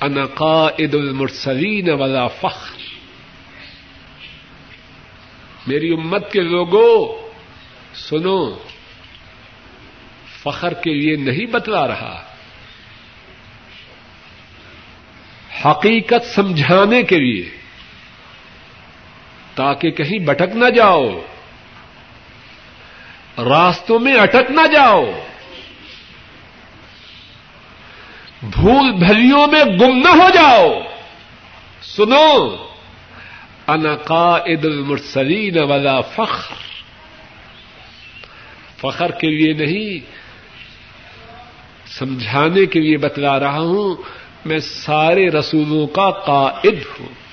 [0.00, 2.76] انقائد المرسلین ولا فخر۔
[5.66, 7.28] میری امت کے لوگوں،
[7.94, 8.58] سنو،
[10.42, 12.24] فخر کے لیے نہیں بتلا رہا۔
[15.64, 17.63] حقیقت سمجھانے کے لیے
[19.54, 21.04] تاکہ کہیں بٹک نہ جاؤ۔
[23.38, 25.04] راستوں میں اٹک نہ جاؤ۔
[28.42, 30.80] بھول بھلیوں میں گم نہ ہو جاؤ۔
[31.82, 32.56] سنو
[33.66, 36.54] انقائد المرسلین ولا فخر۔
[38.76, 39.98] فخر کے لیے نہیں،
[41.86, 44.02] سمجھانے کے لیے بتلا رہا ہوں،
[44.44, 47.23] میں سارے رسولوں کا قائد ہوں۔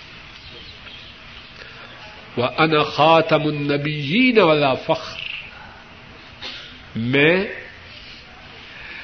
[2.38, 5.21] وہ ان خاتم النبیین والا فخر
[6.95, 7.47] میں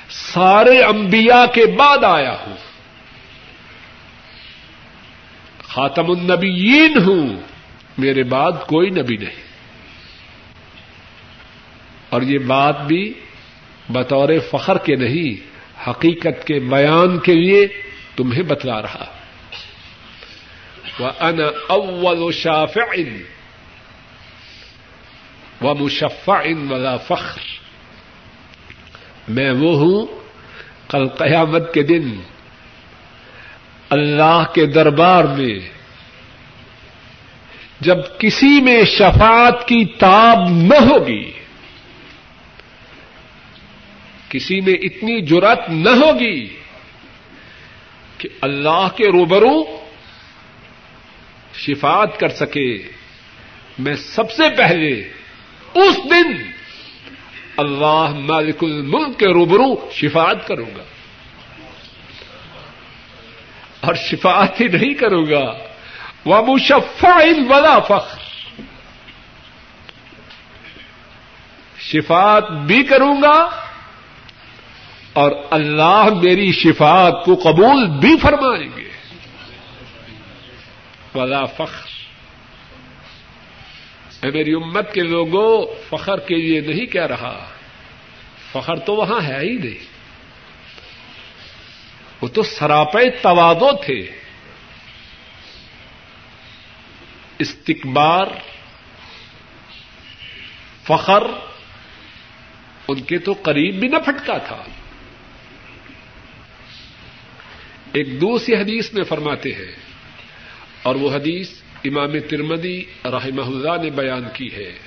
[0.09, 2.55] سارے انبیاء کے بعد آیا ہوں۔
[5.63, 7.41] خاتم النبیین ہوں۔
[7.97, 9.47] میرے بعد کوئی نبی نہیں۔
[12.09, 13.13] اور یہ بات بھی
[13.89, 15.47] بطور فخر کے نہیں،
[15.89, 17.67] حقیقت کے بیان کے لیے
[18.15, 19.16] تمہیں بتلا رہا۔
[20.99, 22.77] وہ ان اول و شاف
[25.61, 27.41] و مشفع ولا فخر.
[29.27, 30.05] میں وہ ہوں
[30.89, 32.09] کل قیامت کے دن
[33.89, 35.59] اللہ کے دربار میں
[37.81, 41.31] جب کسی میں شفاعت کی تاب نہ ہوگی،
[44.29, 46.47] کسی میں اتنی جرت نہ ہوگی
[48.17, 49.86] کہ اللہ کے روبرو
[51.57, 52.87] شفاعت کر سکے۔
[53.79, 55.09] میں سب سے پہلے
[55.73, 56.51] اس دن
[57.57, 60.83] اللہ مالک الملک کے روبرو شفاعت کروں گا۔
[63.81, 65.53] اور شفاعت ہی نہیں کروں گا۔
[66.25, 67.17] وہ مشفا
[67.49, 68.19] ولا فخر۔
[71.79, 73.49] شفاعت بھی کروں گا
[75.13, 78.86] اور اللہ میری شفاعت کو قبول بھی فرمائیں گے۔
[81.17, 81.89] ولا فخر۔
[84.23, 87.49] اے میری امت کے لوگوں، فخر کے لیے نہیں کہہ رہا۔
[88.51, 89.85] فخر تو وہاں ہے ہی نہیں۔
[92.21, 94.09] وہ تو سراپے توادو تھے۔
[97.39, 98.27] استقبار،
[100.83, 101.23] فخر
[102.87, 104.63] ان کے تو قریب بھی نہ پھٹکا تھا۔
[107.93, 109.86] ایک دوسری حدیث میں فرماتے ہیں
[110.87, 111.49] اور وہ حدیث
[111.83, 114.79] امام ترمدی رحمہ اللہ نے بیان کی ہے۔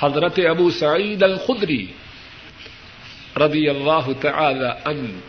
[0.00, 1.86] حضرت ابو سعید الخدری
[3.36, 5.20] رضی اللہ تعالی ان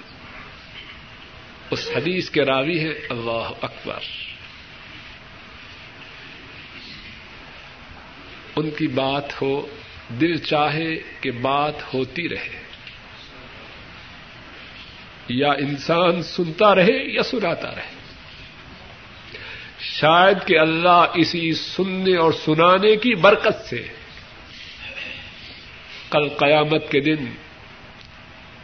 [1.71, 3.99] اس حدیث کے راوی ہیں اللہ اکبر۔
[8.55, 9.67] ان کی بات ہو،
[10.09, 12.63] دل چاہے کہ بات ہوتی رہے۔
[15.28, 17.95] یا انسان سنتا رہے یا سناتا رہے۔
[19.93, 23.88] شاید کہ اللہ اسی سننے اور سنانے کی برکت سے
[26.09, 27.25] کل قیامت کے دن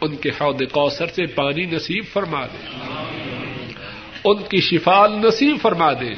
[0.00, 2.66] ان کے حوض کوثر سے پانی نصیب فرما دے۔
[4.24, 6.14] ان کی شفا نصیب فرما دے۔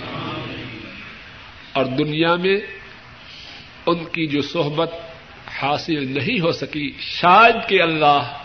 [1.73, 2.57] اور دنیا میں
[3.87, 4.93] ان کی جو صحبت
[5.47, 8.39] حاصل نہیں ہو سکی، شاید کہ اللہ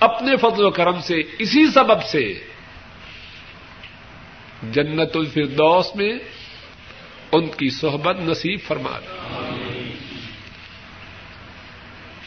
[0.00, 2.44] اپنے فضل و کرم سے اسی سبب سے
[4.62, 6.12] جنت الفردوس میں
[7.32, 9.14] ان کی صحبت نصیب فرما دے۔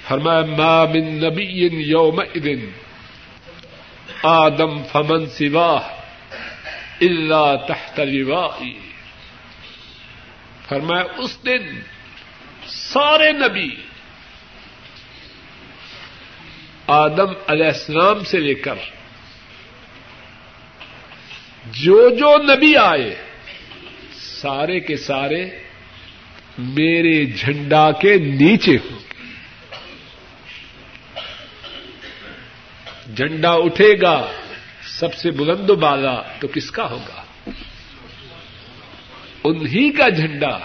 [0.07, 1.43] فرمایا، ما من نبی
[1.89, 2.69] یوم ادن
[4.23, 5.83] آدم فمن سواہ
[7.01, 8.79] اللہ تحت لوائی
[10.67, 11.79] فرمایا، اس دن
[12.67, 13.69] سارے نبی
[16.87, 18.75] آدم علیہ السلام سے لے کر
[21.65, 23.15] جو جو نبی آئے،
[24.13, 25.49] سارے کے سارے
[26.57, 28.99] میرے جھنڈا کے نیچے ہوں
[33.15, 34.31] جھنڈا اٹھے گا،
[34.81, 37.23] سب سے بلند بالا تو کس کا ہوگا؟
[39.43, 40.57] انہی کا جھنڈا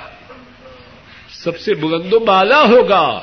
[1.28, 3.20] سب سے بلند و بالا ہوگا۔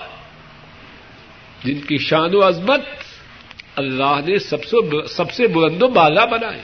[1.63, 2.82] جن کی شان و عظمت
[3.76, 4.39] اللہ نے
[5.07, 6.61] سب سے بلند و بالا بنائے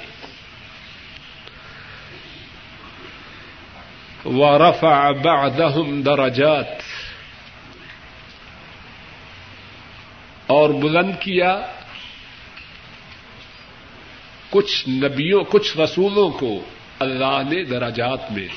[4.28, 6.68] ورفع بعدهم درجات۔
[10.48, 11.62] اور بلند کیا۔
[14.50, 16.62] کچھ نبیوں، کچھ رسولوں کو
[17.00, 18.48] اللہ نے دراجات میں۔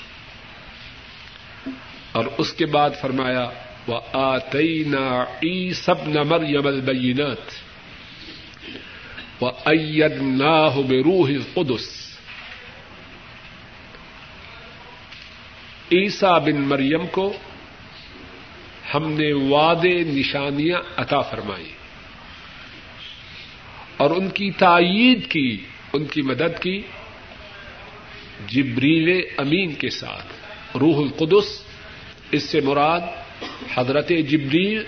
[2.12, 3.50] اور اس کے بعد فرمایا
[3.86, 7.50] وہ آئی نا ای سب نمر یمل بینت
[9.40, 12.09] وہ اد نا ہو بے روح قدس
[15.92, 17.32] عیسا بن مریم کو
[18.94, 21.72] ہم نے وعدے نشانیاں عطا فرمائی
[23.96, 26.82] اور ان کی تائید کی، ان کی مدد کی
[28.46, 30.26] جبریل امین کے ساتھ،
[30.76, 31.62] روح القدس،
[32.30, 33.00] اس سے مراد
[33.74, 34.84] حضرت جبریل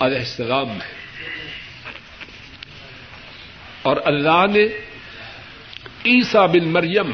[0.00, 1.00] علیہ السلام ہے۔
[3.82, 4.64] اور اللہ نے
[6.06, 7.10] عیسا بن مریم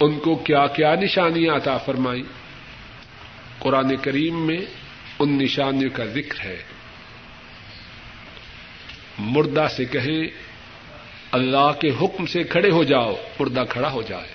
[0.00, 2.22] ان کو کیا کیا نشانیاں عطا فرمائی
[3.58, 4.58] قرآن کریم میں
[5.18, 6.62] ان نشانیوں کا ذکر ہے۔
[9.18, 10.24] مردہ سے کہیں،
[11.32, 14.34] اللہ کے حکم سے کھڑے ہو جاؤ، مردہ کھڑا ہو جائے۔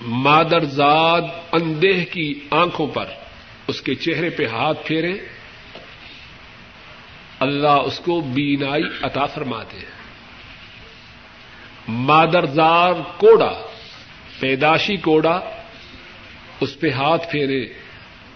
[0.00, 1.22] مادر زاد
[1.52, 3.04] اندیہ کی آنکھوں پر
[3.66, 5.12] اس کے چہرے پہ ہاتھ پھیرے۔
[7.40, 9.84] اللہ اس کو بینائی عطا فرما دے۔
[11.88, 13.62] مادر زاد کوڑا
[14.40, 15.40] پیداشی کوڑا
[16.60, 17.66] اس پہ ہاتھ پھیرے،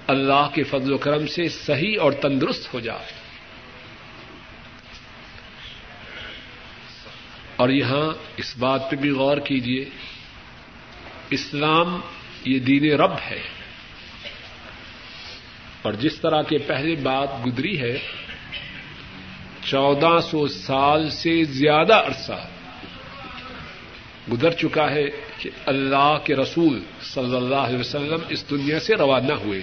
[0.07, 3.13] اللہ کے فضل و کرم سے صحیح اور تندرست ہو جائے۔
[7.57, 9.85] اور یہاں اس بات پہ بھی غور کیجیے
[11.31, 12.01] اسلام
[12.45, 13.43] یہ دین رب ہے۔
[15.83, 17.99] اور جس طرح کے پہلے بات گزری ہے،
[19.65, 22.47] چودہ سو سال سے زیادہ عرصہ
[24.33, 25.05] گزر چکا ہے
[25.39, 29.63] کہ اللہ کے رسول صلی اللہ علیہ وسلم اس دنیا سے روانہ ہوئے۔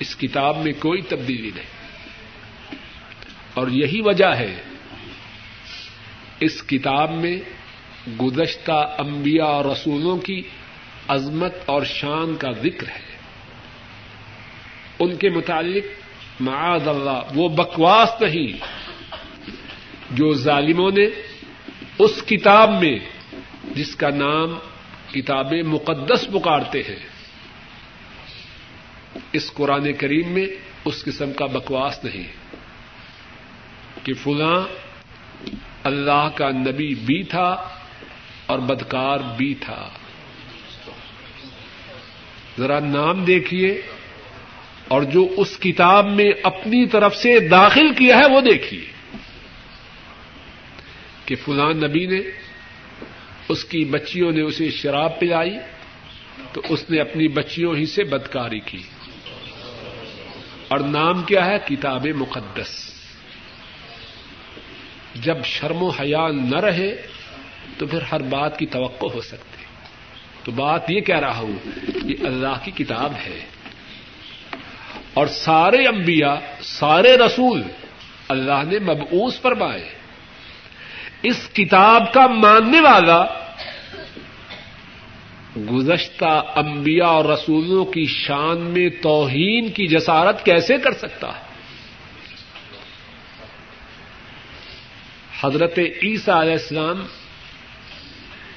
[0.00, 1.66] اس کتاب میں کوئی تبدیلی نہیں۔
[3.54, 4.62] اور یہی وجہ ہے
[6.40, 7.36] اس کتاب میں
[8.22, 10.42] گزشتہ انبیاء اور رسولوں کی
[11.08, 13.16] عظمت اور شان کا ذکر ہے۔
[14.98, 15.84] ان کے متعلق
[16.40, 18.52] معاذ اللہ، وہ بکواس نہیں
[20.10, 21.06] جو ظالموں نے
[21.98, 22.98] اس کتاب میں
[23.74, 24.58] جس کا نام
[25.12, 27.06] کتاب مقدس پکارتے ہیں۔
[29.32, 30.46] اس قرآن کریم میں
[30.84, 32.32] اس قسم کا بکواس نہیں۔
[34.04, 34.60] کہ فلاں
[35.84, 37.68] اللہ کا نبی بھی تھا
[38.46, 39.88] اور بدکار بھی تھا۔
[42.58, 43.82] ذرا نام دیکھیے
[44.88, 48.84] اور جو اس کتاب میں اپنی طرف سے داخل کیا ہے وہ دیکھیے
[51.24, 52.43] کہ فلاں نبی نے
[53.48, 55.58] اس کی بچیوں نے اسے شراب پلائی
[56.52, 58.82] تو اس نے اپنی بچیوں ہی سے بدکاری کی۔
[60.68, 62.94] اور نام کیا ہے؟ کتاب مقدس۔
[65.14, 67.02] جب شرم و حیا نہ رہے
[67.78, 69.64] تو پھر ہر بات کی توقع ہو سکتی۔
[70.44, 71.52] تو بات یہ کہہ رہا ہوں
[72.04, 73.44] یہ اللہ کی کتاب ہے۔
[75.14, 77.62] اور سارے انبیاء، سارے رسول
[78.28, 80.03] اللہ نے مبعوث فرمائے۔
[81.24, 83.24] اس کتاب کا ماننے والا
[85.56, 91.44] گزشتہ انبیاء اور رسولوں کی شان میں توہین کی جسارت کیسے کر سکتا ہے؟
[95.40, 97.06] حضرت عیسیٰ علیہ السلام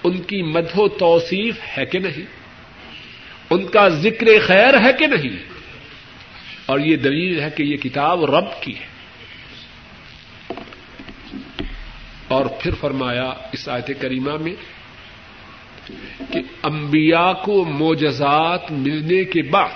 [0.03, 2.25] ان کی مدح و توصیف ہے کہ نہیں؟
[3.49, 5.37] ان کا ذکر خیر ہے کہ نہیں؟
[6.65, 8.96] اور یہ دلیل ہے کہ یہ کتاب رب کی ہے۔
[12.27, 14.55] اور پھر فرمایا اس آیت کریمہ میں
[16.33, 19.69] کہ انبیاء کو موجزات ملنے کے بعد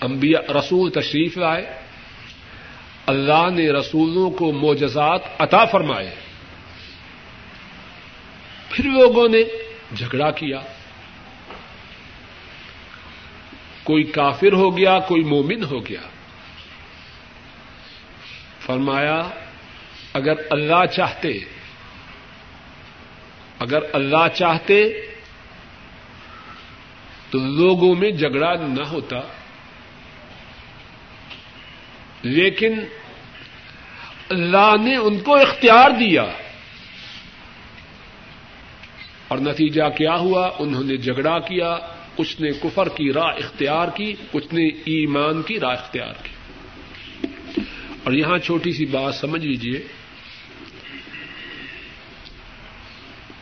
[0.00, 1.74] انبیاء رسول تشریف لائے،
[3.06, 6.14] اللہ نے رسولوں کو موجزات عطا فرمائے۔
[8.70, 9.38] پھر لوگوں نے
[9.96, 10.60] جھگڑا کیا۔
[13.82, 16.00] کوئی کافر ہو گیا، کوئی مومن ہو گیا۔
[18.60, 19.28] فرمایا
[20.12, 21.38] اگر اللہ چاہتے،
[23.58, 25.06] اگر اللہ چاہتے
[27.30, 29.16] تو لوگوں میں جھگڑا نہ ہوتا۔
[32.22, 32.80] لیکن
[34.28, 36.22] اللہ نے ان کو اختیار دیا۔
[39.28, 41.76] اور نتیجہ کیا ہوا؟ انہوں نے جھگڑا کیا
[42.16, 46.36] کچھ نے کفر کی راہ اختیار کی کچھ نے ایمان کی راہ اختیار کی۔
[48.04, 50.01] اور یہاں چھوٹی سی بات سمجھ لیجیے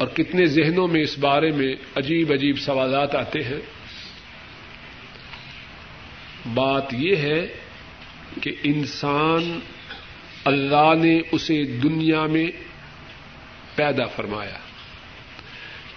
[0.00, 3.60] اور کتنے ذہنوں میں اس بارے میں عجیب عجیب سوالات آتے ہیں۔
[6.54, 7.46] بات یہ ہے
[8.40, 9.58] کہ انسان
[10.44, 12.46] اللہ نے اسے دنیا میں
[13.74, 14.58] پیدا فرمایا۔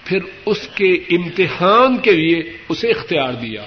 [0.05, 3.65] پھر اس کے امتحان کے لیے اسے اختیار دیا۔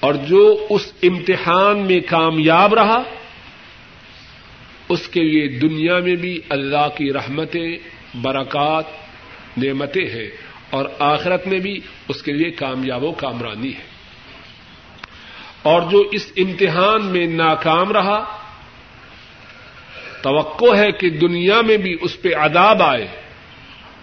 [0.00, 3.02] اور جو اس امتحان میں کامیاب رہا
[4.88, 7.78] اس کے لیے دنیا میں بھی اللہ کی رحمتیں،
[8.14, 8.84] برکات،
[9.56, 10.30] نعمتیں ہیں
[10.70, 13.98] اور آخرت میں بھی اس کے لیے کامیاب و کامرانی ہے۔
[15.62, 18.38] اور جو اس امتحان میں ناکام رہا،
[20.22, 23.08] توقع ہے کہ دنیا میں بھی اس پہ عذاب آئے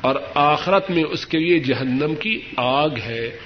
[0.01, 3.39] اور آخرت میں اس کے لیے جہنم کی آگ ہے۔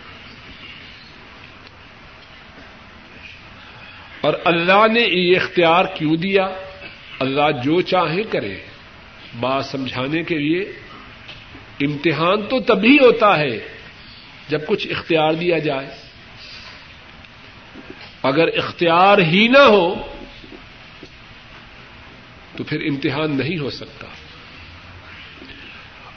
[4.21, 6.47] اور اللہ نے یہ اختیار کیوں دیا؟
[7.19, 8.57] اللہ جو چاہے کرے۔
[9.39, 10.61] بات سمجھانے کے لیے
[11.81, 13.59] امتحان تو تبھی ہوتا ہے
[14.49, 15.87] جب کچھ اختیار دیا جائے۔
[18.23, 19.95] اگر اختیار ہی نہ ہو
[22.55, 24.07] تو پھر امتحان نہیں ہو سکتا۔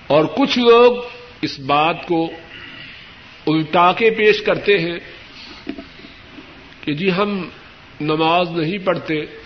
[0.07, 0.97] اور کچھ لوگ
[1.43, 2.33] اس بات کو
[3.47, 4.99] الٹا کے پیش کرتے ہیں
[6.81, 7.49] کہ جی ہم
[8.01, 9.42] نماز نہیں پڑھتے۔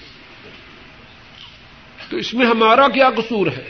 [2.09, 3.68] تو اس میں ہمارا کیا قصور ہے؟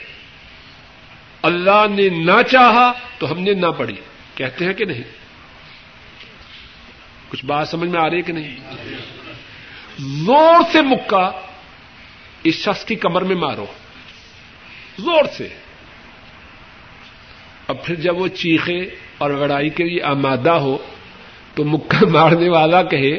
[1.42, 3.96] اللہ نے نہ چاہا تو ہم نے نہ پڑھی۔
[4.34, 5.02] کہتے ہیں کہ نہیں؟
[7.28, 8.56] کچھ بات سمجھ میں آ رہی ہے کہ نہیں؟
[9.98, 11.30] زور سے مکہ
[12.42, 13.66] اس شخص کی کمر میں مارو۔
[14.98, 15.48] زور سے۔
[17.68, 18.80] اب پھر جب وہ چیخے
[19.18, 20.78] اور لڑائی کے لیے آمادہ ہو
[21.54, 23.18] تو مکہ مارنے والا کہے،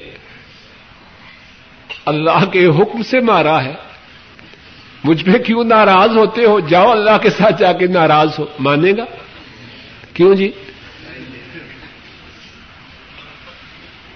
[2.06, 3.87] اللہ کے حکم سے مارا ہے۔
[5.08, 8.92] مجھ پہ کیوں ناراض ہوتے ہو؟ جاؤ اللہ کے ساتھ جا کے ناراض ہو۔ مانے
[8.92, 9.06] گا؟
[10.14, 10.52] کیوں جی؟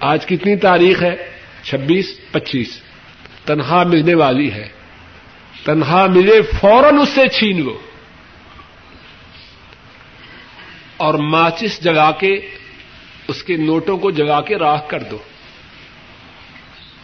[0.00, 1.30] آج کتنی تاریخ ہے؟
[1.62, 2.80] چھبیس، پچیس۔
[3.44, 4.68] تنخواہ ملنے والی ہے۔
[5.64, 7.78] تنخواہ ملے فوراً اس سے چھین لو۔
[10.96, 12.40] اور ماچس جگا کے،
[13.28, 15.18] اس کے نوٹوں کو جگا کے راہ کر دو۔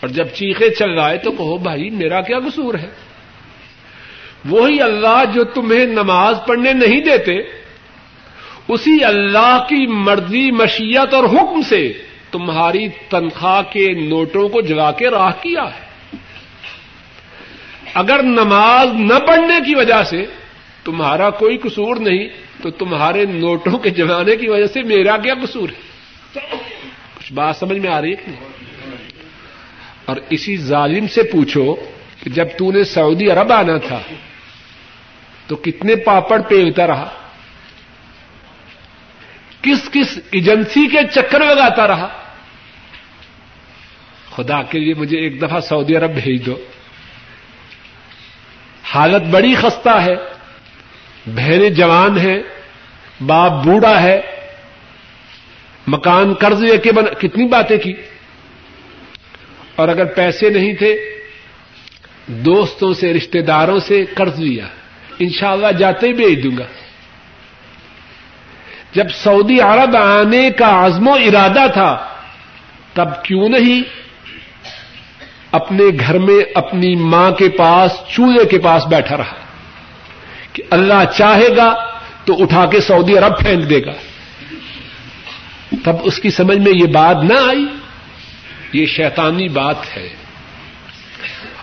[0.00, 3.07] اور جب چیخے چل رہا ہے تو کہو، بھائی، میرا کیا قصور ہے؟
[4.44, 7.38] وہی اللہ جو تمہیں نماز پڑھنے نہیں دیتے،
[8.68, 11.92] اسی اللہ کی مرضی، مشیت اور حکم سے
[12.30, 16.16] تمہاری تنخواہ کے نوٹوں کو جگا کے راہ کیا ہے۔
[17.94, 20.24] اگر نماز نہ پڑھنے کی وجہ سے
[20.84, 22.28] تمہارا کوئی قصور نہیں،
[22.62, 25.88] تو تمہارے نوٹوں کے جگانے کی وجہ سے میرا کیا قصور ہے؟
[27.18, 28.32] کچھ بات سمجھ میں آ رہی ہے کہ
[30.04, 31.74] اور اسی ظالم سے پوچھو
[32.22, 34.00] کہ جب تو نے سعودی عرب آنا تھا
[35.48, 37.10] تو کتنے پاپڑ پیلتا رہا؟
[39.62, 42.08] کس کس ایجنسی کے چکر لگاتا رہا؟
[44.36, 46.64] خدا کے لیے مجھے ایک دفعہ سعودی عرب بھیج دو۔
[48.84, 50.16] حالت بڑی خستہ ہے۔
[51.26, 52.38] بہنیں جوان ہیں،
[53.26, 54.20] باپ بوڑھا ہے۔
[55.86, 57.92] مکان قرض لے کے بنا کتنی باتیں کی؟
[59.76, 61.18] اور اگر پیسے نہیں تھے،
[62.26, 64.66] دوستوں سے رشتے داروں سے قرض لیا۔
[65.18, 66.64] انشاءاللہ جاتے ہی بھیج دوں گا۔
[68.92, 72.06] جب سعودی عرب آنے کا عزم و ارادہ تھا،
[72.94, 73.82] تب کیوں نہیں
[75.52, 79.34] اپنے گھر میں اپنی ماں کے پاس، چولہے کے پاس بیٹھا رہا؟
[80.52, 83.92] کہ اللہ چاہے گا تو اٹھا کے سعودی عرب پھینک دے گا۔
[85.84, 87.66] تب اس کی سمجھ میں یہ بات نہ آئی۔
[88.72, 90.08] یہ شیطانی بات ہے۔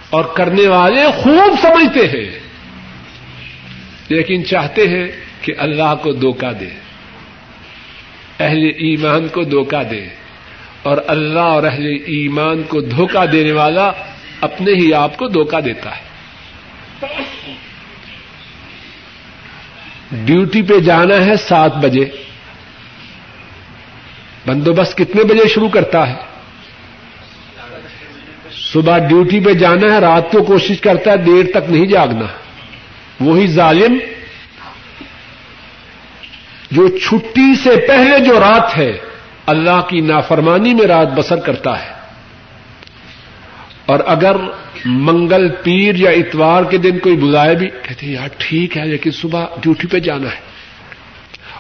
[0.09, 2.44] اور کرنے والے خوب سمجھتے ہیں۔
[4.09, 5.07] لیکن چاہتے ہیں
[5.41, 6.69] کہ اللہ کو دھوکہ دے،
[8.39, 10.07] اہل ایمان کو دھوکہ دے،
[10.83, 13.91] اور اللہ اور اہل ایمان کو دھوکہ دینے والا
[14.41, 16.05] اپنے ہی آپ کو دھوکہ دیتا ہے۔
[20.11, 22.05] ڈیوٹی پہ جانا ہے سات بجے۔
[24.45, 26.15] بندوبست کتنے بجے شروع کرتا ہے؟
[28.73, 32.44] صبح ڈیوٹی پہ جانا ہے، رات کو کوشش کرتا ہے، دیر تک نہیں جاگنا۔ ہے
[33.19, 33.97] وہی ظالم
[36.71, 38.97] جو چھٹی سے پہلے جو رات ہے،
[39.45, 41.91] اللہ کی نافرمانی میں رات بسر کرتا ہے۔
[43.85, 44.35] اور اگر
[44.85, 49.45] منگل پیر یا اتوار کے دن کوئی بلائے بھی، کہتے یار ٹھیک ہے، لیکن صبح
[49.61, 50.39] ڈیوٹی پہ جانا ہے۔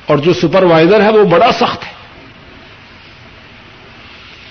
[0.05, 1.95] اور جو سپروائزر ہے، وہ بڑا سخت ہے۔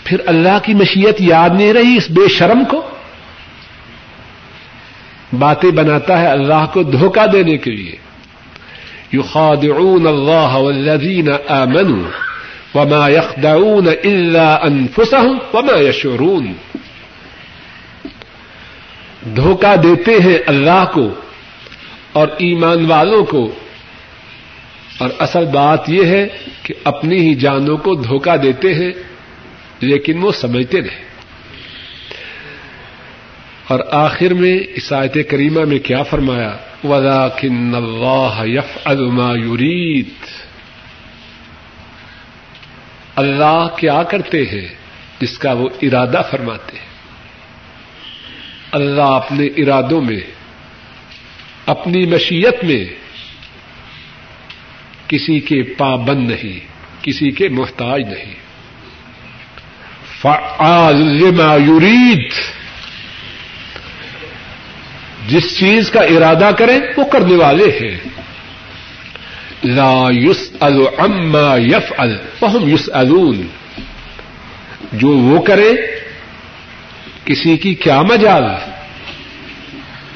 [0.04, 2.93] پھر اللہ کی مشیت یاد نہیں رہی اس بے شرم کو؟
[5.34, 8.04] باتیں بناتا ہے اللہ کو دھوکہ دینے کے لیے۔
[9.14, 12.08] يخادعون الله والذين آمنوا
[12.74, 16.52] وما يخدعون إلا أنفسهم وما يشعرون
[19.36, 21.08] دھوکہ دیتے ہیں اللہ کو
[22.12, 23.52] اور ایمان والوں کو۔
[24.98, 26.28] اور اصل بات یہ ہے
[26.62, 28.92] کہ اپنی ہی جانوں کو دھوکہ دیتے ہیں،
[29.80, 31.03] لیکن وہ سمجھتے نہیں۔
[33.68, 34.58] اور آخر میں
[34.92, 40.08] آیت کریمہ میں کیا فرمایا؟ ولكن الله يفعل ما يريد۔
[43.16, 44.68] اللہ کیا کرتے ہیں
[45.20, 46.86] جس کا وہ ارادہ فرماتے ہیں؟
[48.72, 50.20] اللہ اپنے ارادوں میں،
[51.66, 52.84] اپنی مشیت میں
[55.08, 56.60] کسی کے پابند نہیں،
[57.02, 58.34] کسی کے محتاج نہیں۔
[60.22, 62.32] فعال لما يريد۔
[65.28, 67.98] جس چیز کا ارادہ کریں وہ کرنے والے ہیں۔
[69.64, 72.90] لا یوس اما یف الحم یوس
[74.92, 75.72] جو وہ کرے،
[77.24, 78.42] کسی کی کیا مجال؟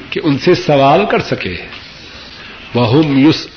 [0.09, 1.55] کہ ان سے سوال کر سکے۔
[2.73, 3.47] وہ یوس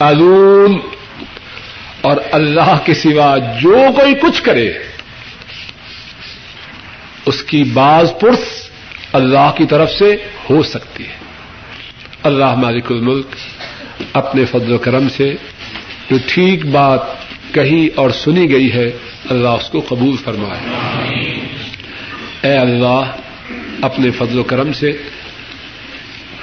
[2.01, 4.73] اور اللہ کے سوا جو کوئی کچھ کرے،
[7.27, 8.71] اس کی باز پرس
[9.13, 10.17] اللہ کی طرف سے
[10.51, 11.22] ہو سکتی ہے۔
[12.23, 13.27] اللہ مالک الملک
[14.13, 15.35] اپنے فضل و کرم سے
[16.11, 17.01] جو ٹھیک بات
[17.53, 18.91] کہی اور سنی گئی ہے،
[19.31, 20.61] اللہ اس کو قبول فرمائے۔
[22.43, 23.01] اے اللہ،
[23.83, 24.93] اپنے فضل و کرم سے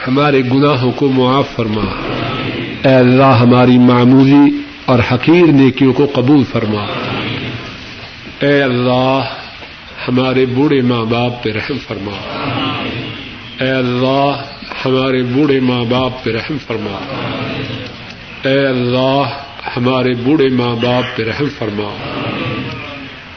[0.08, 1.86] ہمارے گناہوں کو معاف فرما۔
[2.90, 6.86] اے اللہ، ہماری معمولی اور حقیر نیکیوں کو قبول فرما۔
[8.40, 9.22] اے اللہ،
[10.08, 12.12] ہمارے بوڑھے ماں باپ پہ رحم فرما۔
[13.60, 14.42] اے اللہ
[14.86, 16.98] ہمارے بوڑھے ماں باپ پہ رحم فرما۔
[18.48, 19.24] اے اللہ،
[19.78, 21.96] ہمارے بوڑھے ماں باپ پہ رحم فرما۔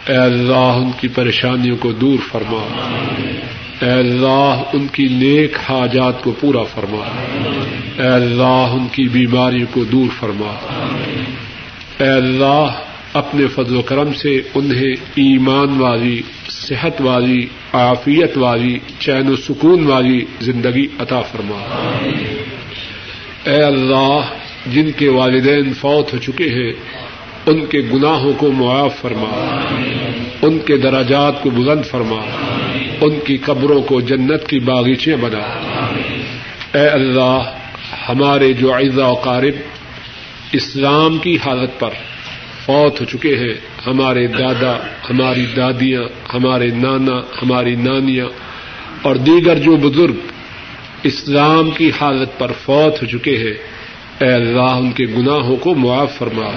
[0.09, 2.66] اے اللہ، ان کی پریشانیوں کو دور فرما۔
[3.80, 7.05] اے اللہ، ان کی نیک حاجات کو پورا فرما۔
[8.03, 10.53] اے اللہ، ان کی بیماریوں کو دور فرما۔
[12.01, 12.66] اے اللہ،
[13.12, 16.22] اپنے فضل و کرم سے انہیں ایمان والی
[16.72, 21.58] صحت والی عافیت والی چین و سکون والی زندگی عطا فرما۔
[23.44, 24.20] اے اللہ،
[24.66, 26.72] جن کے والدین فوت ہو چکے ہیں،
[27.46, 29.60] ان کے گناہوں کو معاف فرما۔
[30.42, 32.24] ان کے دراجات کو بلند فرما۔
[33.00, 35.58] ان کی قبروں کو جنت کی باغیچے بنا۔
[36.78, 37.56] اے اللہ،
[38.08, 39.54] ہمارے جو اعزا و قارب،
[40.52, 41.90] اسلام کی حالت پر
[42.66, 43.54] فوت ہو چکے ہیں۔
[43.86, 44.76] ہمارے دادا،
[45.10, 46.02] ہماری دادیاں،
[46.34, 48.26] ہمارے نانا، ہماری نانیاں
[49.02, 50.14] اور دیگر جو بزرگ
[51.02, 53.54] اسلام کی حالت پر فوت ہو چکے ہیں۔
[54.18, 56.50] اے اللہ، ان کے گناہوں کو معاف فرما۔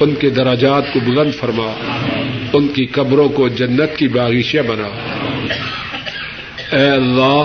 [0.00, 1.72] ان کے دراجات کو بلند فرما۔
[2.52, 4.88] ان کی قبروں کو جنت کی باغیشیاں بنا۔
[6.76, 7.42] اے اللہ،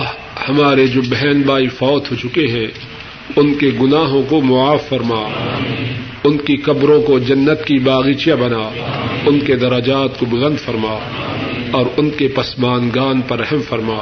[0.48, 2.91] ہمارے جو بہن بھائی فوت ہو چکے ہیں
[3.36, 5.28] ان کے گناہوں کو معاف فرما۔
[6.24, 8.70] ان کی قبروں کو جنت کی باغیچیاں بنا۔
[9.26, 10.98] ان کے دراجات کو بلند فرما۔
[11.70, 14.00] اور ان کے پسمانگان پر رحم فرما۔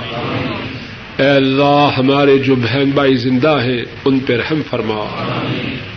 [1.18, 5.24] اے اللہ، ہمارے جو بہن بھائی زندہ ہیں، ان پہ رحم فرما۔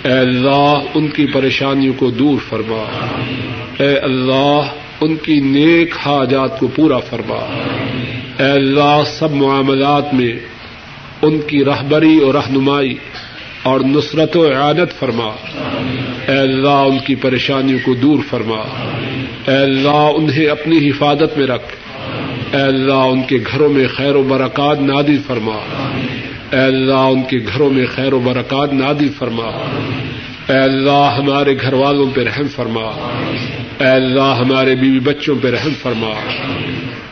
[0.03, 2.83] اے اللہ، ان کی پریشانیوں کو دور فرما۔
[3.79, 4.61] اے اللہ،
[5.01, 7.61] ان کی نیک حاجات کو پورا فرما۔
[8.39, 10.33] اے اللہ، سب معاملات میں
[11.21, 12.95] ان کی رہبری اور رہنمائی
[13.63, 15.29] اور نصرت و عادت فرما۔
[16.27, 18.59] اے اللہ، ان کی پریشانیوں کو دور فرما۔
[19.47, 21.75] اے اللہ، انہیں اپنی حفاظت میں رکھ۔
[22.55, 25.55] اے اللہ، ان کے گھروں میں خیر و برکات نادی فرما۔
[26.51, 29.45] اے اللہ، ان کے گھروں میں خیر و برکات نادی فرما۔
[30.49, 33.09] اے اللہ، ہمارے گھر والوں پہ رحم فرما۔
[33.79, 36.13] اے اللہ، ہمارے بیوی بچوں پہ رحم فرما۔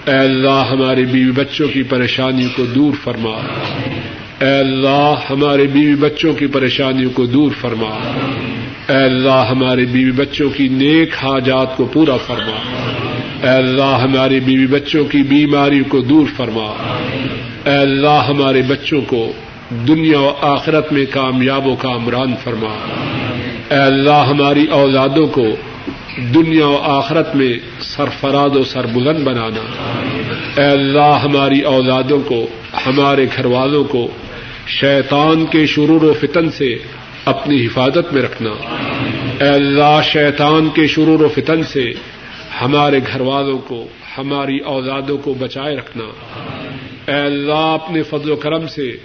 [0.05, 3.37] اے اللہ، ہمارے بیوی بچوں کی پریشانیوں کو دور فرما۔
[4.41, 8.11] اے اللہ ہمارے بیوی بچوں کی پریشانیوں کو دور فرما۔
[8.89, 12.57] اے اللہ ہمارے بیوی بچوں کی نیک حاجات کو پورا فرما۔
[13.43, 16.73] اے اللہ ہمارے بیوی بچوں کی بیماری کو دور فرما۔
[17.65, 19.31] اے اللہ ہمارے بچوں کو
[19.87, 22.75] دنیا و آخرت میں کامیاب و کامران فرما۔
[23.69, 25.45] اے اللہ ہماری اولادوں کو
[26.33, 29.63] دنیا و آخرت میں سرفراد و سربلند بنانا۔
[30.57, 32.47] اے اللہ ہماری اولادوں کو،
[32.85, 34.07] ہمارے گھر والوں کو
[34.79, 36.75] شیطان کے شرور و فتن سے
[37.25, 38.49] اپنی حفاظت میں رکھنا۔
[39.41, 41.91] اے اللہ، شیطان کے شرور و فتن سے
[42.61, 46.03] ہمارے گھر والوں کو، ہماری اولادوں کو بچائے رکھنا۔
[47.11, 48.97] اے اللہ، اپنے فضل و کرم سے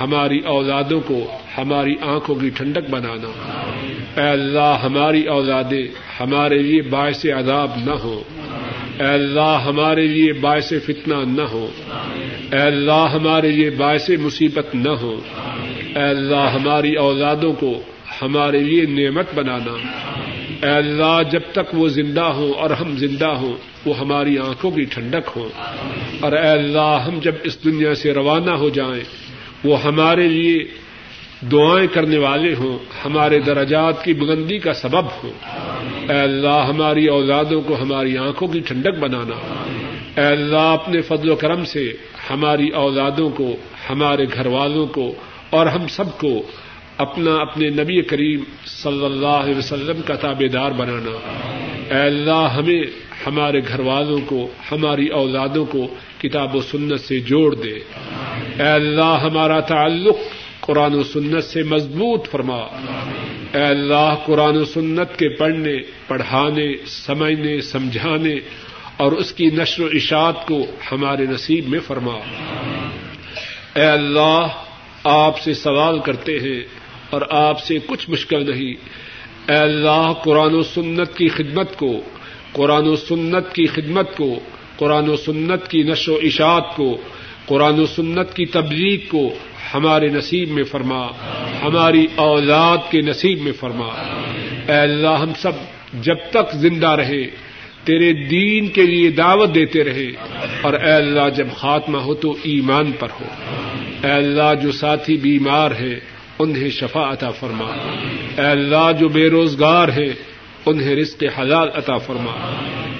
[0.00, 3.28] ہماری اولادوں کو ہماری آنکھوں کی ٹھنڈک بنانا۔
[4.20, 5.84] اے اللہ، ہماری اولادیں
[6.20, 8.22] ہمارے لیے باعث عذاب نہ ہو
[9.00, 11.68] اے اللہ ہمارے لیے باعث فتنہ نہ ہو۔
[12.52, 15.20] اے اللہ ہمارے لیے باعث مصیبت نہ ہو۔
[15.96, 17.82] اے اللہ ہماری اولادوں کو
[18.22, 19.72] ہمارے لیے نعمت بنانا۔
[20.66, 23.52] اے اللہ جب تک وہ زندہ ہوں اور ہم زندہ ہوں،
[23.86, 25.48] وہ ہماری آنکھوں کی ٹھنڈک ہو۔
[26.20, 29.04] اور اے اللہ ہم جب اس دنیا سے روانہ ہو جائیں،
[29.64, 30.58] وہ ہمارے لیے
[31.52, 35.30] دعائیں کرنے والے ہوں، ہمارے درجات کی بلندی کا سبب ہو
[36.10, 39.64] اے اللہ، ہماری اولادوں کو ہماری آنکھوں کی ٹھنڈک بنانا۔
[40.20, 41.92] اے اللہ، اپنے فضل و کرم سے
[42.30, 43.56] ہماری اولادوں کو،
[43.90, 45.14] ہمارے گھر والوں کو
[45.50, 46.42] اور ہم سب کو
[46.98, 51.16] اپنا، اپنے نبی کریم صلی اللہ علیہ وسلم کا تابے دار بنانا۔
[51.94, 52.82] اے اللہ، ہمیں
[53.26, 55.86] ہمارے گھر والوں کو، ہماری اولادوں کو
[56.18, 57.78] کتاب و سنت سے جوڑ دے۔
[58.58, 60.16] اے اللہ، ہمارا تعلق
[60.60, 62.58] قرآن و سنت سے مضبوط فرما۔
[63.54, 65.76] اے اللہ، قرآن و سنت کے پڑھنے،
[66.08, 68.34] پڑھانے، سمجھنے، سمجھانے
[68.96, 72.14] اور اس کی نشر و اشاعت کو ہمارے نصیب میں فرما۔
[73.76, 74.46] اے اللہ،
[75.04, 76.62] آپ سے سوال کرتے ہیں
[77.10, 78.74] اور آپ سے کچھ مشکل نہیں۔
[79.50, 82.00] اے اللہ، قرآن و سنت کی خدمت کو،
[82.52, 84.40] قرآن و سنت کی خدمت کو،
[84.76, 86.98] قرآن و سنت کی نشر و اشاعت کو،
[87.46, 89.34] قرآن و سنت کی تبلیغ کو
[89.74, 91.06] ہمارے نصیب میں فرما،
[91.62, 93.86] ہماری اولاد کے نصیب میں فرما۔
[94.68, 95.52] اے اللہ، ہم سب
[95.92, 97.24] جب تک زندہ رہے
[97.84, 100.06] تیرے دین کے لیے دعوت دیتے رہے
[100.60, 103.24] اور اے اللہ، جب خاتمہ ہو تو ایمان پر ہو۔
[104.04, 106.00] اے اللہ، جو ساتھی بیمار ہیں،
[106.38, 107.66] انہیں شفا عطا فرما۔
[108.38, 110.12] اے اللہ، جو بے روزگار ہیں،
[110.66, 112.32] انہیں رزق حلال عطا فرما۔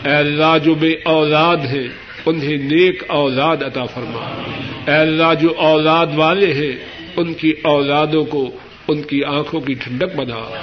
[0.04, 1.88] اے اللہ، جو بے اولاد ہیں
[2.26, 4.42] انہیں نیک اولاد عطا فرما۔
[4.86, 6.72] اے اللہ، جو اولاد والے ہیں،
[7.16, 8.50] ان کی اولادوں کو
[8.88, 10.58] ان کی آنکھوں کی ٹھنڈک بنا۔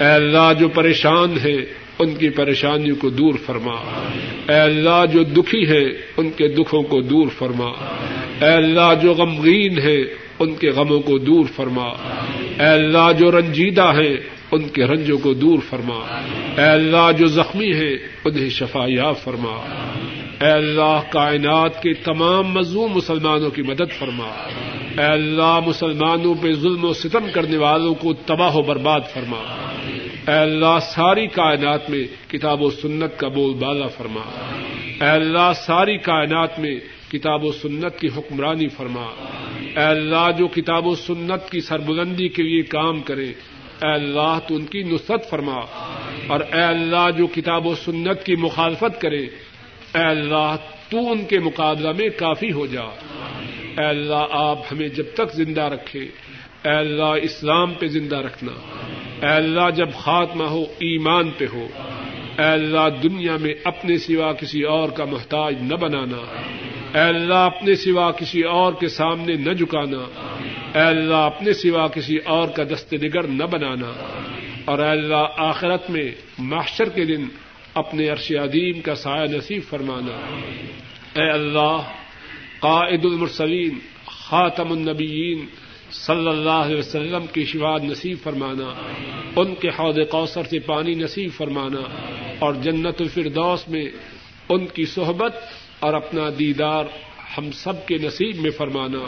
[0.00, 1.58] اے اللہ، جو پریشان ہیں،
[1.98, 3.74] ان کی پریشانیوں کو دور فرما۔
[4.48, 5.84] اے اللہ، جو دکھی ہے
[6.16, 7.70] ان کے دکھوں کو دور فرما۔
[8.40, 10.02] اے اللہ، جو غمگین ہے
[10.38, 11.88] ان کے غموں کو دور فرما۔
[12.58, 15.98] اے اللہ، جو رنجیدہ ہے ان کے رنجوں کو دور فرما۔
[16.58, 17.94] اے اللہ جو زخمی ہے
[18.24, 19.66] انہیں شفا یا فرما۔
[20.40, 24.28] اے اللہ کائنات کے تمام مظلوم مسلمانوں کی مدد فرما۔
[24.98, 29.70] اے اللہ مسلمانوں پہ ظلم و ستم کرنے والوں کو تباہ و برباد فرما۔
[30.28, 34.22] اے اللہ ساری کائنات میں کتاب و سنت کا بول بالا فرما۔
[35.00, 36.78] اے اللہ ساری کائنات میں
[37.12, 39.06] کتاب و سنت کی حکمرانی فرما۔
[39.60, 43.32] اے اللہ جو کتاب و سنت کی سربلندی کے لیے کام کرے
[43.82, 45.58] اے اللہ تو ان کی نصرت فرما
[46.28, 49.22] اور اے اللہ جو کتاب و سنت کی مخالفت کرے
[49.94, 50.56] اے اللہ
[50.90, 52.82] تو ان کے مقابلہ میں کافی ہو جا
[53.78, 58.52] اے اللہ آپ ہمیں جب تک زندہ رکھے اے اللہ اسلام پہ زندہ رکھنا
[59.22, 61.66] اے اللہ جب خاتمہ ہو ایمان پہ ہو
[62.38, 66.22] اے اللہ دنیا میں اپنے سوا کسی اور کا محتاج نہ بنانا
[66.94, 70.04] اے اللہ اپنے سوا کسی اور کے سامنے نہ جھکانا
[70.74, 73.92] اے اللہ، اپنے سوا کسی اور کا دست نگر نہ بنانا۔
[74.64, 77.24] اور اے اللہ، آخرت میں محشر کے دن
[77.74, 80.36] اپنے عرش عدیم کا سایہ نصیب فرمانا۔
[81.22, 81.76] اے اللہ،
[82.60, 85.46] قائد المرسلین، خاتم النبیین
[85.90, 88.74] صلی اللہ علیہ وسلم کی شفاد نصیب فرمانا۔
[89.36, 91.80] ان کے حوض کوثر سے پانی نصیب فرمانا۔
[92.38, 93.84] اور جنت الفردوس میں
[94.48, 95.36] ان کی صحبت
[95.80, 96.84] اور اپنا دیدار
[97.38, 99.06] ہم سب کے نصیب میں فرمانا،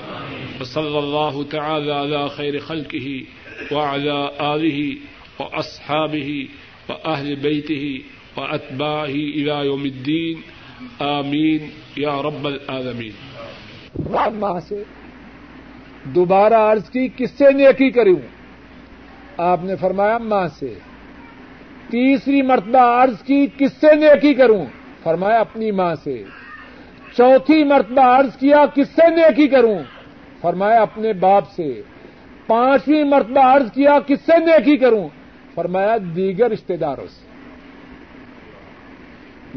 [0.65, 3.25] صلی اللہ تعالی علی خیر خلق ہی
[3.71, 4.97] و اعلی علی
[5.41, 6.47] و اصحاب ہی
[6.89, 7.99] و اہل بیت ہی
[8.37, 10.41] و اطبا ہی یوم الدین،
[10.99, 11.59] آمین
[11.97, 13.11] یا رب العالمین۔
[14.61, 14.83] سے
[16.05, 18.19] دوبارہ عرض کی، کس سے نیکی کروں؟
[19.37, 20.75] آپ نے فرمایا، ماں سے۔
[21.91, 24.67] تیسری مرتبہ عرض کی، کس سے نیکی کروں؟
[25.03, 26.25] فرمایا، اپنی ماں سے۔
[27.17, 29.79] چوتھی مرتبہ عرض کیا، کس سے نیکی کروں؟
[30.41, 31.83] فرمایا، اپنے باپ سے۔
[32.47, 35.09] پانچویں مرتبہ عرض کیا، کس سے نیکی کروں؟
[35.55, 37.33] فرمایا، دیگر رشتے داروں سے۔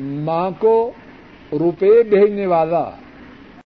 [0.02, 0.92] ماں کو
[1.52, 2.90] روپے بھیجنے والا